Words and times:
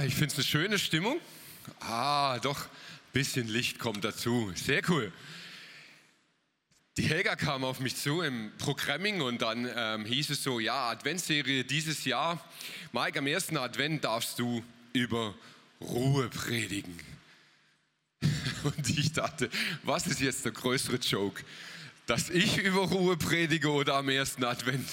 Ich 0.00 0.14
finde 0.14 0.28
es 0.28 0.34
eine 0.34 0.44
schöne 0.44 0.78
Stimmung. 0.78 1.20
Ah, 1.80 2.38
doch, 2.38 2.58
ein 2.64 3.12
bisschen 3.12 3.46
Licht 3.46 3.78
kommt 3.78 4.02
dazu. 4.04 4.50
Sehr 4.54 4.80
cool. 4.88 5.12
Die 6.96 7.02
Helga 7.02 7.36
kam 7.36 7.62
auf 7.62 7.78
mich 7.78 7.96
zu 7.96 8.22
im 8.22 8.52
Programming 8.56 9.20
und 9.20 9.42
dann 9.42 9.70
ähm, 9.76 10.04
hieß 10.06 10.30
es 10.30 10.42
so, 10.42 10.60
ja, 10.60 10.88
Adventserie 10.90 11.64
dieses 11.64 12.06
Jahr. 12.06 12.42
Mike, 12.92 13.18
am 13.18 13.26
ersten 13.26 13.58
Advent 13.58 14.04
darfst 14.04 14.38
du 14.38 14.64
über 14.94 15.34
Ruhe 15.80 16.28
predigen. 16.28 16.98
Und 18.62 18.88
ich 18.88 19.12
dachte, 19.12 19.50
was 19.82 20.06
ist 20.06 20.20
jetzt 20.20 20.44
der 20.44 20.52
größere 20.52 20.96
Joke? 20.96 21.42
Dass 22.06 22.30
ich 22.30 22.58
über 22.58 22.82
Ruhe 22.82 23.16
predige 23.16 23.70
oder 23.70 23.96
am 23.96 24.08
ersten 24.08 24.44
Advent? 24.44 24.86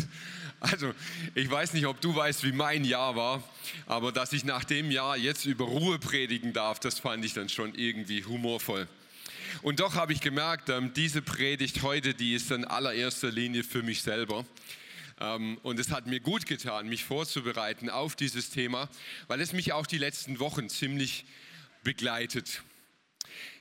Also, 0.60 0.94
ich 1.36 1.50
weiß 1.50 1.74
nicht, 1.74 1.86
ob 1.86 2.02
du 2.02 2.14
weißt, 2.14 2.44
wie 2.44 2.52
mein 2.52 2.84
Jahr 2.84 3.16
war, 3.16 3.44
aber 3.86 4.12
dass 4.12 4.34
ich 4.34 4.44
nach 4.44 4.66
dem 4.66 4.92
Jahr 4.92 5.16
jetzt 5.16 5.46
über 5.46 5.66
Ruhe 5.66 6.00
predigen 6.00 6.52
darf, 6.52 6.80
das 6.80 7.00
fand 7.00 7.24
ich 7.24 7.34
dann 7.34 7.48
schon 7.48 7.76
irgendwie 7.76 8.26
humorvoll. 8.26 8.88
Und 9.62 9.80
doch 9.80 9.96
habe 9.96 10.14
ich 10.14 10.22
gemerkt, 10.22 10.70
ähm, 10.70 10.94
diese 10.94 11.22
Predigt 11.22 11.82
heute, 11.82 12.14
die 12.14 12.34
ist 12.34 12.52
in 12.52 12.66
allererster 12.66 13.32
Linie 13.32 13.64
für 13.64 13.84
mich 13.84 14.04
selber. 14.04 14.46
Ähm, 15.20 15.58
und 15.64 15.80
es 15.80 15.92
hat 15.92 16.08
mir 16.08 16.20
gut 16.20 16.46
getan, 16.46 16.88
mich 16.88 17.04
vorzubereiten 17.04 17.90
auf 17.90 18.16
dieses 18.16 18.50
Thema, 18.50 18.90
weil 19.28 19.42
es 19.42 19.54
mich 19.54 19.74
auch 19.74 19.88
die 19.88 19.98
letzten 19.98 20.40
Wochen 20.40 20.70
ziemlich 20.70 21.26
begleitet. 21.84 22.62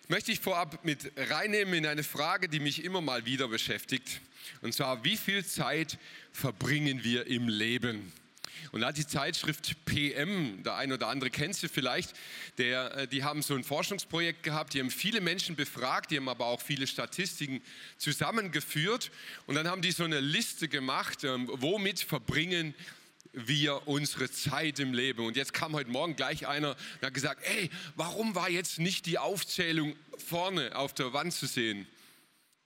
Ich 0.09 0.11
möchte 0.11 0.31
dich 0.31 0.41
vorab 0.41 0.87
mit 0.87 1.13
reinnehmen 1.19 1.75
in 1.75 1.85
eine 1.85 2.03
Frage, 2.03 2.49
die 2.49 2.61
mich 2.61 2.83
immer 2.83 3.03
mal 3.03 3.27
wieder 3.27 3.47
beschäftigt. 3.47 4.23
Und 4.63 4.73
zwar, 4.73 5.05
wie 5.05 5.19
viel 5.19 5.45
Zeit 5.45 5.99
verbringen 6.33 7.05
wir 7.05 7.27
im 7.27 7.47
Leben? 7.47 8.11
Und 8.73 8.81
da 8.81 8.87
hat 8.87 8.97
die 8.97 9.07
Zeitschrift 9.07 9.77
PM, 9.85 10.63
der 10.63 10.77
ein 10.77 10.93
oder 10.95 11.09
andere 11.09 11.29
kennt 11.29 11.57
sie 11.57 11.69
vielleicht, 11.69 12.15
der, 12.57 12.97
äh, 12.97 13.07
die 13.07 13.23
haben 13.23 13.43
so 13.43 13.55
ein 13.55 13.65
Forschungsprojekt 13.65 14.43
gehabt, 14.43 14.73
die 14.73 14.81
haben 14.81 14.91
viele 14.91 15.21
Menschen 15.21 15.57
befragt, 15.57 16.11
die 16.11 16.17
haben 16.17 16.31
aber 16.31 16.47
auch 16.47 16.63
viele 16.63 16.87
Statistiken 16.87 17.61
zusammengeführt 17.99 19.11
und 19.47 19.57
dann 19.57 19.69
haben 19.69 19.83
die 19.83 19.93
so 19.93 20.05
eine 20.05 20.21
Liste 20.21 20.69
gemacht, 20.69 21.23
ähm, 21.25 21.51
womit 21.53 22.01
verbringen 22.01 22.75
wir 23.33 23.87
unsere 23.87 24.31
Zeit 24.31 24.79
im 24.79 24.93
Leben. 24.93 25.25
Und 25.27 25.37
jetzt 25.37 25.53
kam 25.53 25.75
heute 25.75 25.91
Morgen 25.91 26.17
gleich 26.17 26.47
einer 26.47 26.71
und 26.71 27.07
hat 27.07 27.15
gesagt, 27.15 27.43
ey, 27.45 27.71
warum 27.97 28.35
war 28.35 28.51
jetzt 28.51 28.79
nicht 28.79 29.07
die 29.07 29.19
Aufzählung 29.19 29.97
vorne 30.17 30.77
auf 30.77 30.95
der 30.95 31.13
Wand 31.13 31.33
zu 31.33 31.47
sehen? 31.47 31.87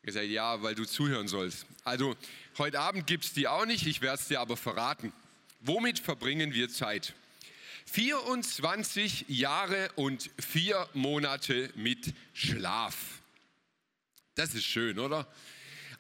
gesagt, 0.03 0.27
ja, 0.27 0.63
weil 0.63 0.75
du 0.75 0.85
zuhören 0.85 1.29
sollst. 1.29 1.65
Also 1.85 2.17
heute 2.59 2.81
Abend 2.81 3.07
gibt 3.07 3.25
es 3.25 3.33
die 3.33 3.47
auch 3.47 3.67
nicht, 3.67 3.87
ich 3.87 4.01
werde 4.01 4.21
es 4.21 4.29
dir 4.29 4.41
aber 4.41 4.57
verraten. 4.57 5.13
Womit 5.61 6.01
verbringen 6.01 6.53
wir 6.55 6.69
Zeit? 6.69 7.15
24 7.87 9.27
Jahre 9.29 9.91
und 9.95 10.31
vier 10.39 10.89
Monate 10.93 11.71
mit 11.77 12.15
Schlaf. 12.33 12.97
Das 14.35 14.55
ist 14.55 14.65
schön, 14.65 14.99
oder? 14.99 15.29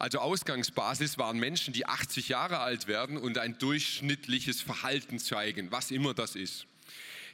Also 0.02 0.18
Ausgangsbasis 0.18 1.16
waren 1.16 1.38
Menschen, 1.38 1.72
die 1.72 1.86
80 1.86 2.28
Jahre 2.28 2.58
alt 2.58 2.88
werden 2.88 3.16
und 3.16 3.38
ein 3.38 3.56
durchschnittliches 3.58 4.60
Verhalten 4.60 5.20
zeigen, 5.20 5.70
was 5.70 5.92
immer 5.92 6.12
das 6.12 6.34
ist. 6.34 6.66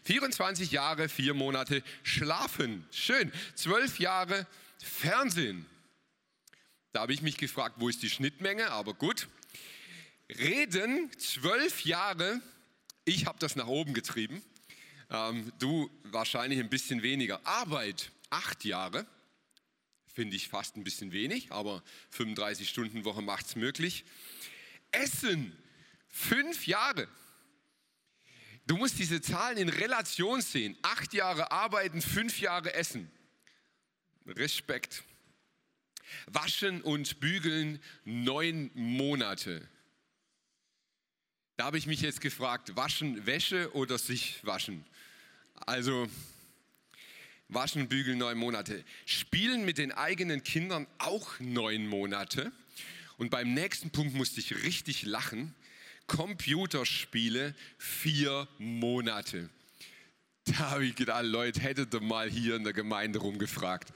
24 0.05 0.71
Jahre, 0.71 1.09
vier 1.09 1.33
Monate 1.33 1.83
schlafen. 2.03 2.87
Schön. 2.91 3.33
12 3.55 4.01
Jahre 4.01 4.47
Fernsehen. 4.83 5.65
Da 6.93 7.01
habe 7.01 7.15
ich 7.15 7.23
mich 7.23 7.39
gefragt, 7.39 7.77
wo 7.79 7.89
ist 7.89 8.03
die 8.03 8.11
Schnittmenge, 8.11 8.71
aber 8.71 8.93
gut. 8.93 9.29
Reden, 10.29 11.11
zwölf 11.17 11.87
Jahre, 11.87 12.43
ich 13.07 13.25
habe 13.25 13.39
das 13.39 13.57
nach 13.57 13.69
oben 13.69 13.95
getrieben. 13.95 14.43
Ähm, 15.09 15.55
du 15.59 15.91
wahrscheinlich 16.03 16.61
ein 16.61 16.69
bisschen 16.69 17.01
weniger. 17.01 17.41
Arbeit, 17.47 18.11
acht 18.29 18.67
Jahre, 18.67 19.07
finde 20.19 20.35
ich 20.35 20.49
fast 20.49 20.77
ein 20.77 20.83
bisschen 20.83 21.13
wenig, 21.13 21.53
aber 21.53 21.81
35 22.11 22.69
Stunden 22.69 23.05
Woche 23.05 23.23
macht 23.23 23.47
es 23.47 23.55
möglich. 23.55 24.05
Essen, 24.91 25.57
fünf 26.09 26.67
Jahre. 26.67 27.07
Du 28.67 28.77
musst 28.77 28.99
diese 28.99 29.21
Zahlen 29.21 29.59
in 29.59 29.69
Relation 29.69 30.41
sehen. 30.41 30.77
Acht 30.83 31.15
Jahre 31.15 31.53
arbeiten, 31.53 32.03
fünf 32.03 32.41
Jahre 32.41 32.75
essen. 32.75 33.09
Respekt. 34.27 35.05
Waschen 36.27 36.83
und 36.83 37.21
Bügeln 37.21 37.81
neun 38.05 38.73
Monate. 38.75 39.69
Da 41.57 41.67
habe 41.67 41.79
ich 41.79 41.87
mich 41.87 42.01
jetzt 42.01 42.21
gefragt, 42.21 42.75
waschen 42.75 43.25
Wäsche 43.25 43.73
oder 43.73 43.99
sich 43.99 44.45
waschen? 44.45 44.85
Also 45.55 46.11
waschen, 47.49 47.89
bügeln 47.89 48.19
neun 48.19 48.39
Monate. 48.39 48.85
Spielen 49.07 49.65
mit 49.65 49.79
den 49.79 49.93
eigenen 49.93 50.43
Kindern 50.43 50.87
auch 50.99 51.39
neun 51.41 51.87
Monate. 51.87 52.53
Und 53.17 53.31
beim 53.31 53.55
nächsten 53.55 53.91
Punkt 53.91 54.15
musste 54.15 54.41
ich 54.41 54.63
richtig 54.63 55.03
lachen. 55.03 55.55
Computerspiele 56.07 57.55
vier 57.77 58.49
Monate. 58.59 59.51
Da 60.45 60.71
habe 60.71 60.87
ich 60.87 60.95
gedacht, 60.95 61.25
Leute, 61.25 61.61
hättet 61.61 61.93
ihr 61.93 62.01
mal 62.01 62.31
hier 62.31 62.57
in 62.57 62.65
der 62.65 62.73
Gemeinde 62.73 63.19
rumgefragt. 63.19 63.93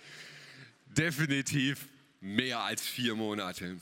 Definitiv 0.86 1.88
mehr 2.20 2.60
als 2.60 2.86
vier 2.86 3.14
Monate. 3.14 3.78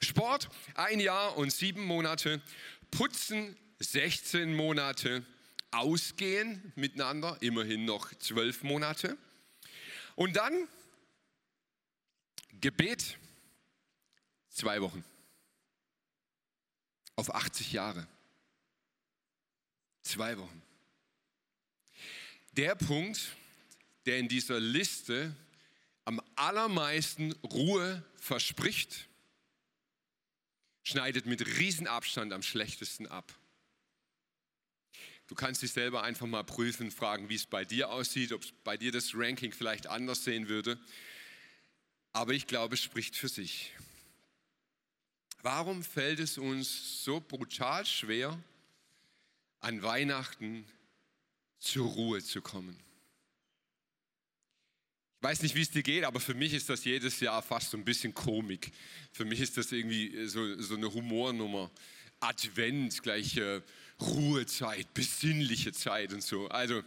Sport 0.00 0.48
ein 0.74 1.00
Jahr 1.00 1.36
und 1.36 1.52
sieben 1.52 1.84
Monate. 1.84 2.40
Putzen 2.90 3.56
16 3.80 4.54
Monate. 4.54 5.24
Ausgehen 5.72 6.72
miteinander 6.76 7.36
immerhin 7.40 7.84
noch 7.84 8.12
zwölf 8.18 8.62
Monate. 8.62 9.16
Und 10.14 10.36
dann 10.36 10.68
Gebet 12.60 13.18
zwei 14.50 14.80
Wochen. 14.80 15.04
Auf 17.16 17.34
80 17.34 17.72
Jahre. 17.72 18.06
Zwei 20.02 20.38
Wochen. 20.38 20.62
Der 22.52 22.74
Punkt, 22.74 23.34
der 24.06 24.18
in 24.18 24.28
dieser 24.28 24.60
Liste 24.60 25.34
am 26.04 26.20
allermeisten 26.36 27.32
Ruhe 27.44 28.04
verspricht, 28.16 29.08
schneidet 30.82 31.26
mit 31.26 31.46
Riesenabstand 31.46 32.32
am 32.32 32.42
schlechtesten 32.42 33.06
ab. 33.06 33.32
Du 35.32 35.36
kannst 35.36 35.62
dich 35.62 35.72
selber 35.72 36.02
einfach 36.02 36.26
mal 36.26 36.44
prüfen, 36.44 36.90
fragen, 36.90 37.30
wie 37.30 37.36
es 37.36 37.46
bei 37.46 37.64
dir 37.64 37.88
aussieht, 37.88 38.32
ob 38.32 38.42
bei 38.64 38.76
dir 38.76 38.92
das 38.92 39.14
Ranking 39.14 39.50
vielleicht 39.50 39.86
anders 39.86 40.24
sehen 40.24 40.46
würde. 40.46 40.78
Aber 42.12 42.34
ich 42.34 42.46
glaube, 42.46 42.74
es 42.74 42.82
spricht 42.82 43.16
für 43.16 43.28
sich. 43.28 43.72
Warum 45.40 45.84
fällt 45.84 46.20
es 46.20 46.36
uns 46.36 47.02
so 47.02 47.18
brutal 47.18 47.86
schwer, 47.86 48.38
an 49.60 49.82
Weihnachten 49.82 50.66
zur 51.60 51.86
Ruhe 51.86 52.22
zu 52.22 52.42
kommen? 52.42 52.78
Ich 55.16 55.22
weiß 55.22 55.40
nicht, 55.40 55.54
wie 55.54 55.62
es 55.62 55.70
dir 55.70 55.82
geht, 55.82 56.04
aber 56.04 56.20
für 56.20 56.34
mich 56.34 56.52
ist 56.52 56.68
das 56.68 56.84
jedes 56.84 57.20
Jahr 57.20 57.40
fast 57.40 57.70
so 57.70 57.78
ein 57.78 57.86
bisschen 57.86 58.12
Komik. 58.12 58.70
Für 59.12 59.24
mich 59.24 59.40
ist 59.40 59.56
das 59.56 59.72
irgendwie 59.72 60.26
so, 60.26 60.60
so 60.60 60.74
eine 60.74 60.92
Humornummer. 60.92 61.70
Advent, 62.20 63.02
gleich 63.02 63.38
äh, 63.38 63.62
Ruhezeit, 64.02 64.92
besinnliche 64.94 65.72
Zeit 65.72 66.12
und 66.12 66.22
so. 66.22 66.48
Also 66.48 66.82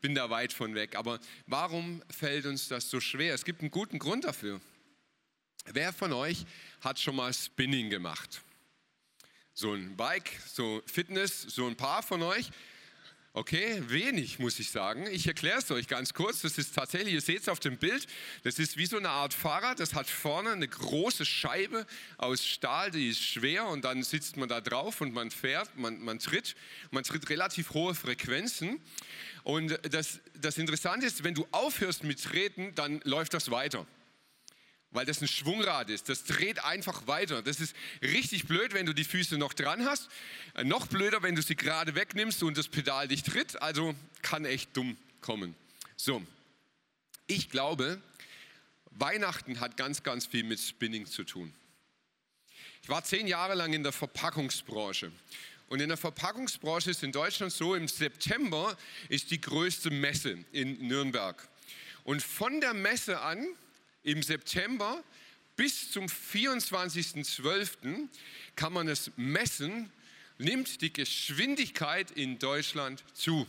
bin 0.00 0.14
da 0.14 0.30
weit 0.30 0.52
von 0.52 0.74
weg. 0.74 0.96
Aber 0.96 1.18
warum 1.46 2.02
fällt 2.10 2.46
uns 2.46 2.68
das 2.68 2.90
so 2.90 3.00
schwer? 3.00 3.34
Es 3.34 3.44
gibt 3.44 3.60
einen 3.60 3.70
guten 3.70 3.98
Grund 3.98 4.24
dafür. 4.24 4.60
Wer 5.66 5.92
von 5.92 6.12
euch 6.12 6.44
hat 6.80 6.98
schon 6.98 7.16
mal 7.16 7.32
Spinning 7.32 7.88
gemacht? 7.88 8.42
So 9.54 9.72
ein 9.72 9.96
Bike, 9.96 10.30
so 10.46 10.82
Fitness, 10.86 11.42
so 11.42 11.66
ein 11.66 11.76
paar 11.76 12.02
von 12.02 12.22
euch. 12.22 12.50
Okay, 13.34 13.82
wenig 13.86 14.38
muss 14.40 14.58
ich 14.58 14.70
sagen. 14.70 15.06
Ich 15.10 15.26
erkläre 15.26 15.56
es 15.56 15.70
euch 15.70 15.88
ganz 15.88 16.12
kurz. 16.12 16.42
Das 16.42 16.58
ist 16.58 16.74
tatsächlich, 16.74 17.14
ihr 17.14 17.22
seht 17.22 17.40
es 17.40 17.48
auf 17.48 17.60
dem 17.60 17.78
Bild, 17.78 18.06
das 18.44 18.58
ist 18.58 18.76
wie 18.76 18.84
so 18.84 18.98
eine 18.98 19.08
Art 19.08 19.32
Fahrrad. 19.32 19.80
Das 19.80 19.94
hat 19.94 20.06
vorne 20.06 20.50
eine 20.50 20.68
große 20.68 21.24
Scheibe 21.24 21.86
aus 22.18 22.44
Stahl, 22.44 22.90
die 22.90 23.08
ist 23.08 23.22
schwer 23.22 23.68
und 23.68 23.86
dann 23.86 24.02
sitzt 24.02 24.36
man 24.36 24.50
da 24.50 24.60
drauf 24.60 25.00
und 25.00 25.14
man 25.14 25.30
fährt, 25.30 25.74
man, 25.78 25.98
man 26.02 26.18
tritt. 26.18 26.54
Man 26.90 27.04
tritt 27.04 27.30
relativ 27.30 27.70
hohe 27.70 27.94
Frequenzen. 27.94 28.82
Und 29.44 29.80
das, 29.90 30.20
das 30.38 30.58
Interessante 30.58 31.06
ist, 31.06 31.24
wenn 31.24 31.34
du 31.34 31.46
aufhörst 31.52 32.04
mit 32.04 32.22
Treten, 32.22 32.74
dann 32.74 33.00
läuft 33.04 33.32
das 33.32 33.50
weiter 33.50 33.86
weil 34.92 35.06
das 35.06 35.20
ein 35.20 35.28
Schwungrad 35.28 35.90
ist. 35.90 36.08
Das 36.08 36.24
dreht 36.24 36.62
einfach 36.64 37.06
weiter. 37.06 37.42
Das 37.42 37.60
ist 37.60 37.74
richtig 38.02 38.46
blöd, 38.46 38.74
wenn 38.74 38.86
du 38.86 38.92
die 38.92 39.04
Füße 39.04 39.38
noch 39.38 39.52
dran 39.52 39.84
hast. 39.86 40.08
Äh, 40.54 40.64
noch 40.64 40.86
blöder, 40.86 41.22
wenn 41.22 41.34
du 41.34 41.42
sie 41.42 41.56
gerade 41.56 41.94
wegnimmst 41.94 42.42
und 42.42 42.56
das 42.56 42.68
Pedal 42.68 43.08
dich 43.08 43.22
tritt. 43.22 43.60
Also 43.60 43.94
kann 44.20 44.44
echt 44.44 44.76
dumm 44.76 44.96
kommen. 45.20 45.54
So, 45.96 46.22
ich 47.26 47.50
glaube, 47.50 48.00
Weihnachten 48.90 49.60
hat 49.60 49.76
ganz, 49.76 50.02
ganz 50.02 50.26
viel 50.26 50.44
mit 50.44 50.60
Spinning 50.60 51.06
zu 51.06 51.24
tun. 51.24 51.52
Ich 52.82 52.88
war 52.88 53.04
zehn 53.04 53.26
Jahre 53.26 53.54
lang 53.54 53.72
in 53.72 53.82
der 53.82 53.92
Verpackungsbranche. 53.92 55.12
Und 55.68 55.80
in 55.80 55.88
der 55.88 55.96
Verpackungsbranche 55.96 56.90
ist 56.90 57.02
in 57.02 57.12
Deutschland 57.12 57.52
so, 57.52 57.74
im 57.74 57.88
September 57.88 58.76
ist 59.08 59.30
die 59.30 59.40
größte 59.40 59.90
Messe 59.90 60.44
in 60.52 60.86
Nürnberg. 60.86 61.48
Und 62.04 62.22
von 62.22 62.60
der 62.60 62.74
Messe 62.74 63.20
an 63.20 63.46
im 64.02 64.22
September 64.22 65.02
bis 65.56 65.90
zum 65.90 66.06
24.12. 66.06 68.08
kann 68.56 68.72
man 68.72 68.88
es 68.88 69.10
messen, 69.16 69.90
nimmt 70.38 70.80
die 70.80 70.92
Geschwindigkeit 70.92 72.10
in 72.10 72.38
Deutschland 72.38 73.04
zu. 73.14 73.46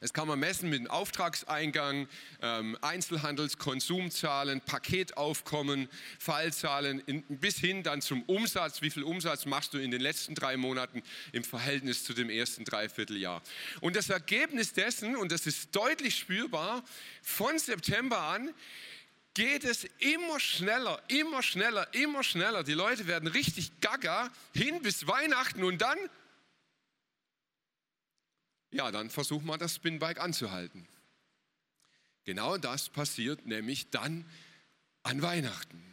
Das 0.00 0.12
kann 0.12 0.28
man 0.28 0.38
messen 0.38 0.68
mit 0.68 0.80
dem 0.80 0.88
Auftragseingang, 0.88 2.06
ähm, 2.42 2.76
Einzelhandelskonsumzahlen, 2.82 4.60
Paketaufkommen, 4.60 5.88
Fallzahlen 6.18 7.02
bis 7.28 7.56
hin 7.56 7.82
dann 7.82 8.02
zum 8.02 8.22
Umsatz. 8.24 8.82
Wie 8.82 8.90
viel 8.90 9.04
Umsatz 9.04 9.46
machst 9.46 9.72
du 9.72 9.78
in 9.78 9.90
den 9.90 10.02
letzten 10.02 10.34
drei 10.34 10.56
Monaten 10.56 11.02
im 11.32 11.44
Verhältnis 11.44 12.04
zu 12.04 12.12
dem 12.12 12.28
ersten 12.28 12.64
Dreivierteljahr? 12.64 13.42
Und 13.80 13.96
das 13.96 14.10
Ergebnis 14.10 14.74
dessen, 14.74 15.16
und 15.16 15.32
das 15.32 15.46
ist 15.46 15.74
deutlich 15.74 16.16
spürbar, 16.16 16.84
von 17.22 17.58
September 17.58 18.18
an 18.18 18.52
geht 19.36 19.64
es 19.64 19.84
immer 19.98 20.40
schneller, 20.40 21.02
immer 21.08 21.42
schneller, 21.42 21.92
immer 21.92 22.24
schneller. 22.24 22.64
Die 22.64 22.72
Leute 22.72 23.06
werden 23.06 23.28
richtig 23.28 23.80
gaga 23.82 24.32
hin 24.54 24.80
bis 24.80 25.06
Weihnachten 25.06 25.62
und 25.62 25.82
dann, 25.82 25.98
ja, 28.70 28.90
dann 28.90 29.10
versucht 29.10 29.44
man 29.44 29.60
das 29.60 29.74
Spinbike 29.74 30.20
anzuhalten. 30.20 30.88
Genau 32.24 32.56
das 32.56 32.88
passiert 32.88 33.44
nämlich 33.44 33.90
dann 33.90 34.24
an 35.02 35.20
Weihnachten. 35.20 35.84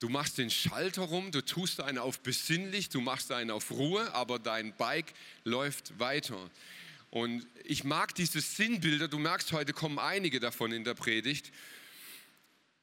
Du 0.00 0.08
machst 0.08 0.36
den 0.36 0.50
Schalter 0.50 1.02
rum, 1.02 1.30
du 1.30 1.40
tust 1.40 1.80
einen 1.80 1.98
auf 1.98 2.18
besinnlich, 2.18 2.88
du 2.88 3.00
machst 3.00 3.30
einen 3.30 3.52
auf 3.52 3.70
Ruhe, 3.70 4.12
aber 4.12 4.40
dein 4.40 4.76
Bike 4.76 5.14
läuft 5.44 6.00
weiter. 6.00 6.50
Und 7.10 7.46
ich 7.62 7.84
mag 7.84 8.12
diese 8.16 8.40
Sinnbilder, 8.40 9.06
du 9.06 9.20
merkst, 9.20 9.52
heute 9.52 9.72
kommen 9.72 10.00
einige 10.00 10.40
davon 10.40 10.72
in 10.72 10.82
der 10.82 10.94
Predigt. 10.94 11.52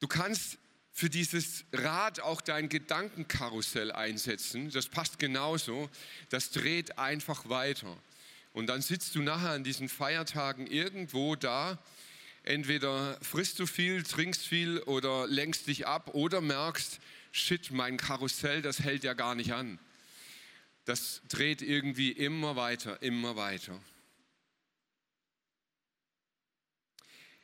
Du 0.01 0.07
kannst 0.07 0.57
für 0.91 1.09
dieses 1.09 1.63
Rad 1.71 2.19
auch 2.19 2.41
dein 2.41 2.69
Gedankenkarussell 2.69 3.91
einsetzen. 3.91 4.71
Das 4.71 4.87
passt 4.87 5.19
genauso. 5.19 5.89
Das 6.29 6.49
dreht 6.49 6.97
einfach 6.97 7.47
weiter. 7.49 7.95
Und 8.51 8.67
dann 8.67 8.81
sitzt 8.81 9.15
du 9.15 9.21
nachher 9.21 9.51
an 9.51 9.63
diesen 9.63 9.87
Feiertagen 9.87 10.67
irgendwo 10.67 11.35
da. 11.35 11.77
Entweder 12.43 13.17
frisst 13.21 13.59
du 13.59 13.67
viel, 13.67 14.01
trinkst 14.01 14.45
viel 14.45 14.79
oder 14.79 15.27
lenkst 15.27 15.67
dich 15.67 15.85
ab 15.85 16.15
oder 16.15 16.41
merkst, 16.41 16.99
shit, 17.31 17.71
mein 17.71 17.97
Karussell, 17.97 18.63
das 18.63 18.79
hält 18.79 19.03
ja 19.03 19.13
gar 19.13 19.35
nicht 19.35 19.53
an. 19.53 19.77
Das 20.85 21.21
dreht 21.29 21.61
irgendwie 21.61 22.11
immer 22.11 22.55
weiter, 22.55 23.01
immer 23.03 23.35
weiter. 23.35 23.79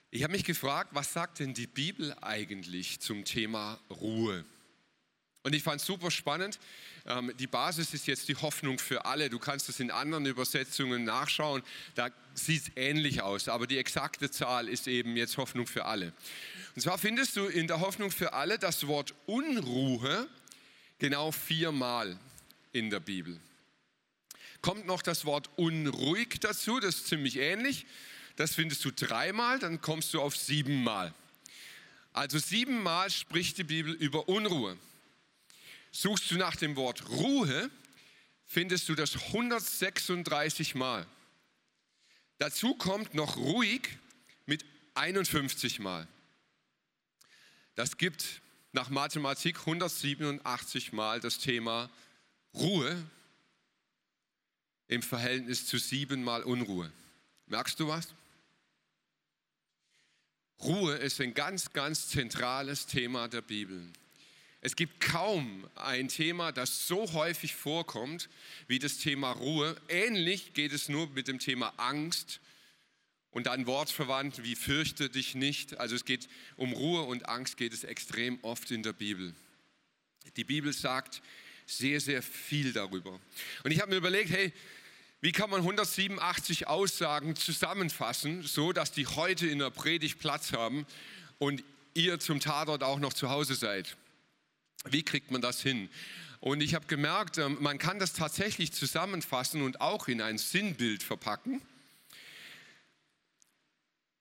Ich 0.10 0.24
habe 0.24 0.32
mich 0.32 0.46
gefragt, 0.46 0.92
was 0.94 1.12
sagt 1.12 1.40
denn 1.40 1.54
die 1.54 1.68
Bibel 1.68 2.16
eigentlich 2.22 3.02
zum 3.02 3.26
Thema 3.26 3.78
Ruhe? 3.90 4.46
Und 5.44 5.54
ich 5.54 5.64
fand 5.64 5.82
es 5.82 5.88
super 5.88 6.12
spannend. 6.12 6.60
Ähm, 7.06 7.34
die 7.38 7.48
Basis 7.48 7.94
ist 7.94 8.08
jetzt 8.08 8.30
die 8.30 8.36
Hoffnung 8.36 8.80
für 8.80 9.04
alle. 9.04 9.30
Du 9.30 9.38
kannst 9.38 9.68
es 9.68 9.82
in 9.82 9.92
anderen 9.92 10.26
Übersetzungen 10.26 11.04
nachschauen. 11.04 11.62
Da 11.96 12.10
sieht 12.34 12.62
es 12.62 12.72
ähnlich 12.78 13.22
aus, 13.22 13.50
aber 13.50 13.68
die 13.68 13.78
exakte 13.78 14.32
Zahl 14.32 14.70
ist 14.70 14.88
eben 14.88 15.18
jetzt 15.18 15.36
Hoffnung 15.36 15.68
für 15.68 15.84
alle. 15.84 16.14
Und 16.76 16.82
zwar 16.82 16.98
findest 16.98 17.36
du 17.36 17.46
in 17.46 17.68
der 17.68 17.82
Hoffnung 17.82 18.10
für 18.10 18.32
alle 18.32 18.58
das 18.58 18.88
Wort 18.88 19.14
Unruhe 19.26 20.30
genau 21.00 21.34
viermal 21.34 22.18
in 22.72 22.90
der 22.90 23.02
Bibel. 23.02 23.38
Kommt 24.62 24.88
noch 24.88 25.02
das 25.02 25.26
Wort 25.26 25.50
unruhig 25.58 26.40
dazu, 26.40 26.80
das 26.80 26.96
ist 26.96 27.08
ziemlich 27.08 27.38
ähnlich. 27.38 27.86
Das 28.38 28.54
findest 28.54 28.86
du 28.86 28.92
dreimal, 28.92 29.58
dann 29.58 29.82
kommst 29.82 30.14
du 30.14 30.22
auf 30.22 30.38
siebenmal. 30.38 31.14
Also 32.14 32.38
siebenmal 32.38 33.10
spricht 33.10 33.58
die 33.58 33.64
Bibel 33.64 33.94
über 33.94 34.30
Unruhe. 34.30 34.78
Suchst 35.92 36.30
du 36.30 36.36
nach 36.38 36.56
dem 36.56 36.76
Wort 36.76 37.10
Ruhe, 37.10 37.72
findest 38.46 38.90
du 38.90 38.96
das 38.96 39.16
136 39.16 40.76
Mal. 40.76 41.08
Dazu 42.38 42.76
kommt 42.76 43.16
noch 43.16 43.38
ruhig 43.38 43.98
mit 44.46 44.64
51 44.94 45.80
Mal. 45.80 46.08
Das 47.74 47.98
gibt 47.98 48.42
nach 48.72 48.90
Mathematik 48.90 49.60
187 49.62 50.94
Mal 50.94 51.20
das 51.20 51.40
Thema 51.40 51.90
Ruhe 52.54 53.04
im 54.88 55.02
Verhältnis 55.02 55.66
zu 55.66 55.80
sieben 55.80 56.24
Mal 56.24 56.44
Unruhe. 56.44 56.92
Merkst 57.48 57.80
du 57.80 57.88
was? 57.88 58.10
Ruhe 60.62 60.96
ist 60.96 61.22
ein 61.22 61.34
ganz, 61.34 61.72
ganz 61.74 62.10
zentrales 62.10 62.88
Thema 62.88 63.28
der 63.28 63.42
Bibel. 63.42 63.82
Es 64.62 64.76
gibt 64.76 65.00
kaum 65.00 65.68
ein 65.76 66.08
Thema, 66.08 66.52
das 66.52 66.88
so 66.88 67.14
häufig 67.14 67.56
vorkommt 67.56 68.28
wie 68.68 68.80
das 68.80 68.98
Thema 68.98 69.32
Ruhe. 69.32 69.80
Ähnlich 69.88 70.54
geht 70.54 70.74
es 70.74 70.90
nur 70.90 71.10
mit 71.12 71.28
dem 71.28 71.40
Thema 71.40 71.74
Angst 71.78 72.42
und 73.30 73.46
dann 73.46 73.68
wortverwandt 73.68 74.44
wie 74.44 74.56
fürchte 74.56 75.10
dich 75.10 75.36
nicht. 75.36 75.80
Also 75.80 75.96
es 75.96 76.06
geht 76.06 76.28
um 76.56 76.74
Ruhe 76.74 77.04
und 77.04 77.30
Angst 77.30 77.58
geht 77.58 77.72
es 77.72 77.84
extrem 77.84 78.40
oft 78.42 78.72
in 78.72 78.82
der 78.82 78.94
Bibel. 78.94 79.36
Die 80.38 80.44
Bibel 80.44 80.74
sagt 80.74 81.22
sehr, 81.68 82.02
sehr 82.02 82.24
viel 82.24 82.74
darüber. 82.74 83.20
Und 83.64 83.72
ich 83.72 83.80
habe 83.80 83.92
mir 83.92 83.98
überlegt, 83.98 84.32
hey, 84.32 84.52
wie 85.20 85.32
kann 85.32 85.50
man 85.50 85.62
187 85.62 86.68
Aussagen 86.68 87.36
zusammenfassen, 87.36 88.44
so 88.44 88.72
dass 88.72 88.92
die 88.92 89.08
heute 89.08 89.48
in 89.48 89.60
der 89.60 89.72
Predigt 89.72 90.20
Platz 90.20 90.54
haben 90.54 90.86
und 91.40 91.64
ihr 91.96 92.20
zum 92.20 92.40
Tatort 92.40 92.84
auch 92.84 93.00
noch 93.00 93.14
zu 93.14 93.30
Hause 93.30 93.56
seid? 93.56 93.98
Wie 94.86 95.04
kriegt 95.04 95.32
man 95.32 95.42
das 95.42 95.62
hin? 95.62 95.90
Und 96.40 96.62
ich 96.62 96.76
habe 96.76 96.86
gemerkt, 96.86 97.40
ähm, 97.40 97.58
man 97.62 97.80
kann 97.80 97.98
das 97.98 98.14
tatsächlich 98.14 98.72
zusammenfassen 98.72 99.64
und 99.64 99.82
auch 99.82 100.08
in 100.08 100.22
ein 100.22 100.38
Sinnbild 100.38 101.02
verpacken. 101.02 101.62